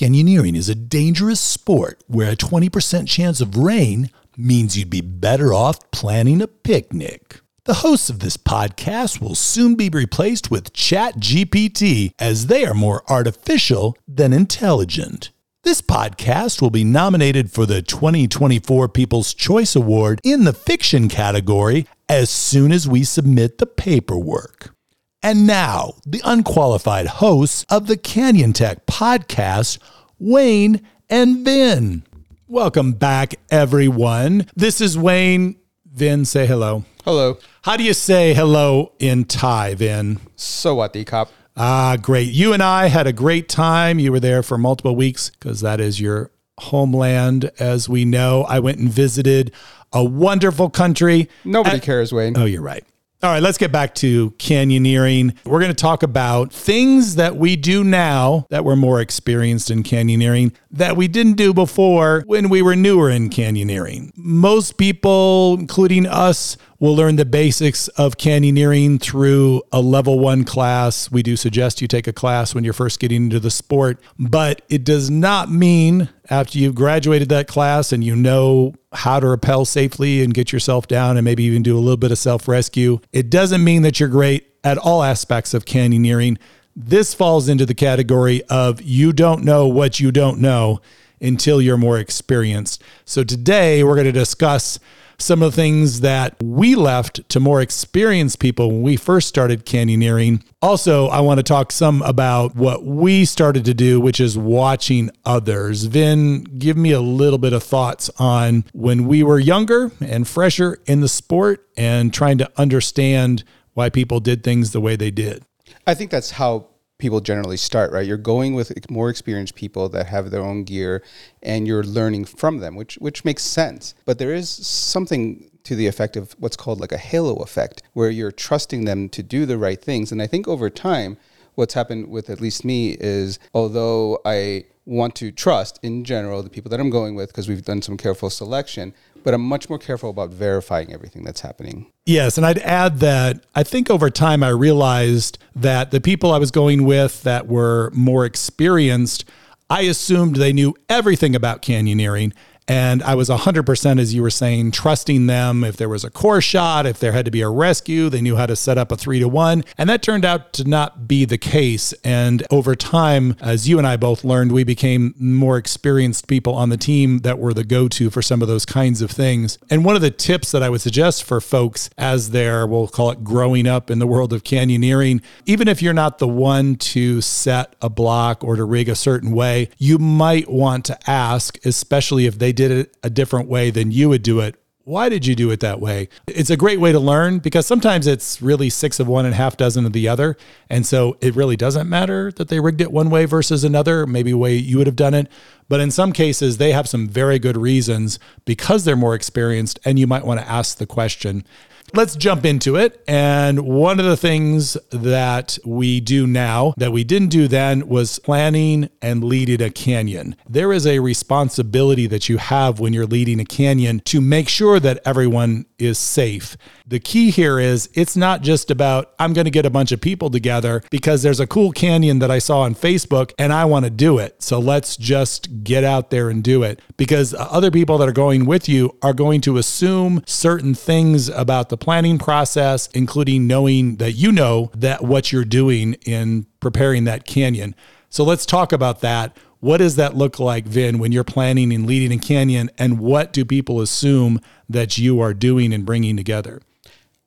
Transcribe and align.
Canyoneering 0.00 0.56
is 0.56 0.70
a 0.70 0.74
dangerous 0.74 1.40
sport 1.42 2.02
where 2.06 2.32
a 2.32 2.34
20% 2.34 3.06
chance 3.06 3.42
of 3.42 3.54
rain 3.54 4.08
means 4.34 4.78
you'd 4.78 4.88
be 4.88 5.02
better 5.02 5.52
off 5.52 5.90
planning 5.90 6.40
a 6.40 6.46
picnic. 6.46 7.40
The 7.66 7.74
hosts 7.84 8.08
of 8.08 8.20
this 8.20 8.38
podcast 8.38 9.20
will 9.20 9.34
soon 9.34 9.74
be 9.74 9.90
replaced 9.90 10.50
with 10.50 10.72
ChatGPT 10.72 12.12
as 12.18 12.46
they 12.46 12.64
are 12.64 12.72
more 12.72 13.02
artificial 13.10 13.94
than 14.08 14.32
intelligent. 14.32 15.32
This 15.64 15.82
podcast 15.82 16.62
will 16.62 16.70
be 16.70 16.82
nominated 16.82 17.52
for 17.52 17.66
the 17.66 17.82
2024 17.82 18.88
People's 18.88 19.34
Choice 19.34 19.76
Award 19.76 20.18
in 20.24 20.44
the 20.44 20.54
fiction 20.54 21.10
category 21.10 21.86
as 22.08 22.30
soon 22.30 22.72
as 22.72 22.88
we 22.88 23.04
submit 23.04 23.58
the 23.58 23.66
paperwork. 23.66 24.74
And 25.22 25.46
now, 25.46 25.94
the 26.06 26.22
unqualified 26.24 27.06
hosts 27.06 27.66
of 27.68 27.86
the 27.86 27.98
Canyon 27.98 28.54
Tech 28.54 28.86
podcast, 28.86 29.78
Wayne 30.18 30.80
and 31.10 31.44
Vin. 31.44 32.04
Welcome 32.48 32.92
back, 32.92 33.34
everyone. 33.50 34.46
This 34.56 34.80
is 34.80 34.96
Wayne. 34.96 35.56
Vin, 35.92 36.24
say 36.24 36.46
hello. 36.46 36.84
Hello. 37.04 37.36
How 37.62 37.76
do 37.76 37.84
you 37.84 37.92
say 37.92 38.32
hello 38.32 38.92
in 38.98 39.24
Thai, 39.26 39.74
Vin? 39.74 40.20
So 40.36 40.74
what, 40.76 40.94
the 40.94 41.04
cop? 41.04 41.30
Ah, 41.54 41.98
great. 42.00 42.32
You 42.32 42.54
and 42.54 42.62
I 42.62 42.86
had 42.86 43.06
a 43.06 43.12
great 43.12 43.46
time. 43.48 43.98
You 43.98 44.12
were 44.12 44.20
there 44.20 44.42
for 44.42 44.56
multiple 44.56 44.96
weeks 44.96 45.28
because 45.28 45.60
that 45.60 45.80
is 45.80 46.00
your 46.00 46.30
homeland, 46.58 47.50
as 47.58 47.90
we 47.90 48.06
know. 48.06 48.44
I 48.48 48.58
went 48.60 48.78
and 48.78 48.88
visited 48.88 49.52
a 49.92 50.02
wonderful 50.02 50.70
country. 50.70 51.28
Nobody 51.44 51.74
And- 51.74 51.82
cares, 51.82 52.10
Wayne. 52.10 52.38
Oh, 52.38 52.46
you're 52.46 52.62
right. 52.62 52.84
All 53.22 53.30
right, 53.30 53.42
let's 53.42 53.58
get 53.58 53.70
back 53.70 53.94
to 53.96 54.30
canyoneering. 54.38 55.36
We're 55.44 55.60
going 55.60 55.70
to 55.70 55.74
talk 55.74 56.02
about 56.02 56.54
things 56.54 57.16
that 57.16 57.36
we 57.36 57.54
do 57.54 57.84
now 57.84 58.46
that 58.48 58.64
we're 58.64 58.76
more 58.76 58.98
experienced 58.98 59.70
in 59.70 59.82
canyoneering 59.82 60.54
that 60.70 60.96
we 60.96 61.06
didn't 61.06 61.34
do 61.34 61.52
before 61.52 62.22
when 62.26 62.48
we 62.48 62.62
were 62.62 62.74
newer 62.74 63.10
in 63.10 63.28
canyoneering. 63.28 64.10
Most 64.16 64.78
people, 64.78 65.58
including 65.60 66.06
us, 66.06 66.56
will 66.78 66.96
learn 66.96 67.16
the 67.16 67.26
basics 67.26 67.88
of 67.88 68.16
canyoneering 68.16 68.98
through 68.98 69.62
a 69.70 69.82
level 69.82 70.18
one 70.18 70.44
class. 70.44 71.10
We 71.10 71.22
do 71.22 71.36
suggest 71.36 71.82
you 71.82 71.88
take 71.88 72.06
a 72.06 72.14
class 72.14 72.54
when 72.54 72.64
you're 72.64 72.72
first 72.72 73.00
getting 73.00 73.24
into 73.24 73.38
the 73.38 73.50
sport, 73.50 74.00
but 74.18 74.62
it 74.70 74.82
does 74.82 75.10
not 75.10 75.50
mean 75.50 76.08
after 76.30 76.58
you've 76.58 76.74
graduated 76.74 77.28
that 77.28 77.48
class 77.48 77.92
and 77.92 78.04
you 78.04 78.14
know 78.14 78.74
how 78.92 79.20
to 79.20 79.28
rappel 79.28 79.64
safely 79.64 80.22
and 80.22 80.32
get 80.32 80.52
yourself 80.52 80.86
down 80.86 81.16
and 81.16 81.24
maybe 81.24 81.42
even 81.44 81.62
do 81.62 81.76
a 81.76 81.80
little 81.80 81.96
bit 81.96 82.12
of 82.12 82.18
self 82.18 82.48
rescue, 82.48 83.00
it 83.12 83.28
doesn't 83.28 83.62
mean 83.62 83.82
that 83.82 84.00
you're 84.00 84.08
great 84.08 84.46
at 84.62 84.78
all 84.78 85.02
aspects 85.02 85.52
of 85.54 85.64
canyoneering. 85.64 86.38
This 86.76 87.12
falls 87.12 87.48
into 87.48 87.66
the 87.66 87.74
category 87.74 88.42
of 88.44 88.80
you 88.80 89.12
don't 89.12 89.44
know 89.44 89.66
what 89.66 89.98
you 89.98 90.12
don't 90.12 90.40
know 90.40 90.80
until 91.20 91.60
you're 91.60 91.76
more 91.76 91.98
experienced. 91.98 92.82
So 93.04 93.24
today 93.24 93.84
we're 93.84 93.94
going 93.94 94.06
to 94.06 94.12
discuss 94.12 94.78
some 95.22 95.42
of 95.42 95.52
the 95.52 95.56
things 95.56 96.00
that 96.00 96.34
we 96.42 96.74
left 96.74 97.28
to 97.28 97.40
more 97.40 97.60
experienced 97.60 98.38
people 98.38 98.68
when 98.68 98.82
we 98.82 98.96
first 98.96 99.28
started 99.28 99.66
canyoneering. 99.66 100.42
Also, 100.62 101.08
I 101.08 101.20
want 101.20 101.38
to 101.38 101.42
talk 101.42 101.72
some 101.72 102.02
about 102.02 102.56
what 102.56 102.84
we 102.84 103.24
started 103.24 103.64
to 103.66 103.74
do, 103.74 104.00
which 104.00 104.20
is 104.20 104.36
watching 104.36 105.10
others. 105.24 105.84
Vin, 105.84 106.44
give 106.44 106.76
me 106.76 106.92
a 106.92 107.00
little 107.00 107.38
bit 107.38 107.52
of 107.52 107.62
thoughts 107.62 108.10
on 108.18 108.64
when 108.72 109.06
we 109.06 109.22
were 109.22 109.38
younger 109.38 109.92
and 110.00 110.26
fresher 110.26 110.78
in 110.86 111.00
the 111.00 111.08
sport 111.08 111.66
and 111.76 112.12
trying 112.14 112.38
to 112.38 112.50
understand 112.56 113.44
why 113.74 113.90
people 113.90 114.20
did 114.20 114.42
things 114.42 114.72
the 114.72 114.80
way 114.80 114.96
they 114.96 115.10
did. 115.10 115.44
I 115.86 115.94
think 115.94 116.10
that's 116.10 116.30
how 116.30 116.69
people 117.00 117.20
generally 117.20 117.56
start, 117.56 117.92
right? 117.92 118.06
You're 118.06 118.16
going 118.16 118.54
with 118.54 118.90
more 118.90 119.10
experienced 119.10 119.54
people 119.54 119.88
that 119.90 120.06
have 120.06 120.30
their 120.30 120.42
own 120.42 120.64
gear 120.64 121.02
and 121.42 121.66
you're 121.66 121.84
learning 121.84 122.26
from 122.26 122.58
them, 122.58 122.76
which 122.76 122.94
which 122.96 123.24
makes 123.24 123.42
sense. 123.42 123.94
But 124.04 124.18
there 124.18 124.34
is 124.34 124.48
something 124.48 125.50
to 125.64 125.74
the 125.74 125.86
effect 125.86 126.16
of 126.16 126.34
what's 126.38 126.56
called 126.56 126.80
like 126.80 126.92
a 126.92 126.98
halo 126.98 127.36
effect 127.36 127.82
where 127.92 128.10
you're 128.10 128.32
trusting 128.32 128.84
them 128.84 129.08
to 129.10 129.22
do 129.22 129.46
the 129.46 129.58
right 129.58 129.80
things. 129.80 130.10
And 130.12 130.22
I 130.22 130.26
think 130.26 130.48
over 130.48 130.70
time 130.70 131.16
what's 131.54 131.74
happened 131.74 132.08
with 132.08 132.30
at 132.30 132.40
least 132.40 132.64
me 132.64 132.96
is 133.00 133.38
although 133.52 134.20
I 134.24 134.64
want 134.86 135.14
to 135.14 135.30
trust 135.30 135.78
in 135.82 136.04
general 136.04 136.42
the 136.42 136.50
people 136.50 136.70
that 136.70 136.80
I'm 136.80 136.90
going 136.90 137.14
with 137.14 137.28
because 137.28 137.48
we've 137.48 137.64
done 137.64 137.82
some 137.82 137.96
careful 137.96 138.30
selection, 138.30 138.94
but 139.22 139.34
I'm 139.34 139.42
much 139.42 139.68
more 139.68 139.78
careful 139.78 140.10
about 140.10 140.30
verifying 140.30 140.92
everything 140.92 141.24
that's 141.24 141.40
happening. 141.40 141.90
Yes, 142.06 142.36
and 142.36 142.46
I'd 142.46 142.58
add 142.58 143.00
that 143.00 143.44
I 143.54 143.62
think 143.62 143.90
over 143.90 144.10
time 144.10 144.42
I 144.42 144.48
realized 144.48 145.38
that 145.54 145.90
the 145.90 146.00
people 146.00 146.32
I 146.32 146.38
was 146.38 146.50
going 146.50 146.84
with 146.84 147.22
that 147.22 147.46
were 147.46 147.90
more 147.94 148.24
experienced, 148.24 149.24
I 149.68 149.82
assumed 149.82 150.36
they 150.36 150.52
knew 150.52 150.74
everything 150.88 151.36
about 151.36 151.62
canyoneering. 151.62 152.32
And 152.70 153.02
I 153.02 153.16
was 153.16 153.28
100%, 153.28 154.00
as 154.00 154.14
you 154.14 154.22
were 154.22 154.30
saying, 154.30 154.70
trusting 154.70 155.26
them. 155.26 155.64
If 155.64 155.76
there 155.76 155.88
was 155.88 156.04
a 156.04 156.10
core 156.10 156.40
shot, 156.40 156.86
if 156.86 157.00
there 157.00 157.10
had 157.10 157.24
to 157.24 157.30
be 157.32 157.40
a 157.40 157.48
rescue, 157.48 158.08
they 158.08 158.20
knew 158.20 158.36
how 158.36 158.46
to 158.46 158.54
set 158.54 158.78
up 158.78 158.92
a 158.92 158.96
three 158.96 159.18
to 159.18 159.26
one. 159.26 159.64
And 159.76 159.90
that 159.90 160.04
turned 160.04 160.24
out 160.24 160.52
to 160.52 160.62
not 160.62 161.08
be 161.08 161.24
the 161.24 161.36
case. 161.36 161.92
And 162.04 162.46
over 162.48 162.76
time, 162.76 163.34
as 163.40 163.68
you 163.68 163.78
and 163.78 163.88
I 163.88 163.96
both 163.96 164.22
learned, 164.22 164.52
we 164.52 164.62
became 164.62 165.16
more 165.18 165.56
experienced 165.58 166.28
people 166.28 166.54
on 166.54 166.68
the 166.68 166.76
team 166.76 167.18
that 167.22 167.40
were 167.40 167.52
the 167.52 167.64
go 167.64 167.88
to 167.88 168.08
for 168.08 168.22
some 168.22 168.40
of 168.40 168.46
those 168.46 168.64
kinds 168.64 169.02
of 169.02 169.10
things. 169.10 169.58
And 169.68 169.84
one 169.84 169.96
of 169.96 170.02
the 170.02 170.12
tips 170.12 170.52
that 170.52 170.62
I 170.62 170.68
would 170.68 170.80
suggest 170.80 171.24
for 171.24 171.40
folks 171.40 171.90
as 171.98 172.30
they're, 172.30 172.68
we'll 172.68 172.86
call 172.86 173.10
it 173.10 173.24
growing 173.24 173.66
up 173.66 173.90
in 173.90 173.98
the 173.98 174.06
world 174.06 174.32
of 174.32 174.44
canyoneering, 174.44 175.24
even 175.44 175.66
if 175.66 175.82
you're 175.82 175.92
not 175.92 176.18
the 176.18 176.28
one 176.28 176.76
to 176.76 177.20
set 177.20 177.74
a 177.82 177.88
block 177.88 178.44
or 178.44 178.54
to 178.54 178.62
rig 178.62 178.88
a 178.88 178.94
certain 178.94 179.32
way, 179.32 179.70
you 179.76 179.98
might 179.98 180.48
want 180.48 180.84
to 180.84 181.10
ask, 181.10 181.58
especially 181.66 182.26
if 182.26 182.38
they 182.38 182.52
did 182.60 182.70
it 182.70 182.94
a 183.02 183.08
different 183.08 183.48
way 183.48 183.70
than 183.70 183.90
you 183.90 184.10
would 184.10 184.22
do 184.22 184.40
it. 184.40 184.54
Why 184.84 185.08
did 185.08 185.24
you 185.24 185.34
do 185.34 185.50
it 185.50 185.60
that 185.60 185.80
way? 185.80 186.10
It's 186.26 186.50
a 186.50 186.58
great 186.58 186.78
way 186.78 186.92
to 186.92 187.00
learn 187.00 187.38
because 187.38 187.66
sometimes 187.66 188.06
it's 188.06 188.42
really 188.42 188.68
six 188.68 189.00
of 189.00 189.08
one 189.08 189.24
and 189.24 189.34
half 189.34 189.56
dozen 189.56 189.86
of 189.86 189.94
the 189.94 190.08
other. 190.08 190.36
And 190.68 190.84
so 190.84 191.16
it 191.22 191.34
really 191.34 191.56
doesn't 191.56 191.88
matter 191.88 192.30
that 192.32 192.48
they 192.48 192.60
rigged 192.60 192.82
it 192.82 192.92
one 192.92 193.08
way 193.08 193.24
versus 193.24 193.64
another, 193.64 194.06
maybe 194.06 194.34
way 194.34 194.56
you 194.56 194.76
would 194.76 194.86
have 194.86 194.96
done 194.96 195.14
it. 195.14 195.28
But 195.70 195.80
in 195.80 195.90
some 195.90 196.12
cases, 196.12 196.58
they 196.58 196.72
have 196.72 196.86
some 196.86 197.08
very 197.08 197.38
good 197.38 197.56
reasons 197.56 198.18
because 198.44 198.84
they're 198.84 198.94
more 198.94 199.14
experienced, 199.14 199.78
and 199.86 199.98
you 199.98 200.06
might 200.06 200.26
want 200.26 200.40
to 200.40 200.48
ask 200.48 200.76
the 200.76 200.86
question. 200.86 201.44
Let's 201.92 202.14
jump 202.14 202.44
into 202.44 202.76
it. 202.76 203.02
And 203.08 203.60
one 203.60 203.98
of 203.98 204.06
the 204.06 204.16
things 204.16 204.76
that 204.90 205.58
we 205.64 206.00
do 206.00 206.26
now 206.26 206.74
that 206.76 206.92
we 206.92 207.04
didn't 207.04 207.28
do 207.28 207.48
then 207.48 207.88
was 207.88 208.18
planning 208.20 208.90
and 209.02 209.24
leading 209.24 209.60
a 209.60 209.70
canyon. 209.70 210.36
There 210.48 210.72
is 210.72 210.86
a 210.86 211.00
responsibility 211.00 212.06
that 212.06 212.28
you 212.28 212.38
have 212.38 212.78
when 212.78 212.92
you're 212.92 213.06
leading 213.06 213.40
a 213.40 213.44
canyon 213.44 214.00
to 214.06 214.20
make 214.20 214.48
sure 214.48 214.78
that 214.80 215.00
everyone 215.04 215.66
is 215.78 215.98
safe. 215.98 216.56
The 216.86 217.00
key 217.00 217.30
here 217.30 217.58
is 217.58 217.88
it's 217.94 218.16
not 218.16 218.42
just 218.42 218.70
about, 218.70 219.12
I'm 219.18 219.32
going 219.32 219.44
to 219.44 219.50
get 219.50 219.66
a 219.66 219.70
bunch 219.70 219.92
of 219.92 220.00
people 220.00 220.30
together 220.30 220.82
because 220.90 221.22
there's 221.22 221.40
a 221.40 221.46
cool 221.46 221.72
canyon 221.72 222.18
that 222.20 222.30
I 222.30 222.38
saw 222.38 222.60
on 222.62 222.74
Facebook 222.74 223.32
and 223.38 223.52
I 223.52 223.64
want 223.64 223.84
to 223.84 223.90
do 223.90 224.18
it. 224.18 224.42
So 224.42 224.58
let's 224.58 224.96
just 224.96 225.64
get 225.64 225.84
out 225.84 226.10
there 226.10 226.30
and 226.30 226.42
do 226.42 226.62
it 226.62 226.80
because 226.96 227.34
other 227.38 227.70
people 227.70 227.98
that 227.98 228.08
are 228.08 228.12
going 228.12 228.44
with 228.44 228.68
you 228.68 228.96
are 229.02 229.12
going 229.12 229.40
to 229.42 229.56
assume 229.56 230.22
certain 230.26 230.74
things 230.74 231.28
about 231.28 231.68
the 231.68 231.76
planning 231.80 232.18
process, 232.18 232.88
including 232.88 233.46
knowing 233.46 233.96
that 233.96 234.12
you 234.12 234.30
know 234.32 234.70
that 234.74 235.02
what 235.02 235.32
you're 235.32 235.44
doing 235.44 235.94
in 236.06 236.46
preparing 236.60 237.04
that 237.04 237.24
canyon. 237.24 237.74
So 238.08 238.24
let's 238.24 238.46
talk 238.46 238.72
about 238.72 239.00
that. 239.00 239.36
What 239.60 239.78
does 239.78 239.96
that 239.96 240.16
look 240.16 240.38
like, 240.38 240.64
Vin, 240.64 240.98
when 240.98 241.12
you're 241.12 241.24
planning 241.24 241.72
and 241.72 241.86
leading 241.86 242.12
a 242.12 242.20
canyon? 242.20 242.70
And 242.78 242.98
what 242.98 243.32
do 243.32 243.44
people 243.44 243.80
assume 243.80 244.40
that 244.68 244.96
you 244.98 245.20
are 245.20 245.34
doing 245.34 245.72
and 245.72 245.84
bringing 245.84 246.16
together? 246.16 246.62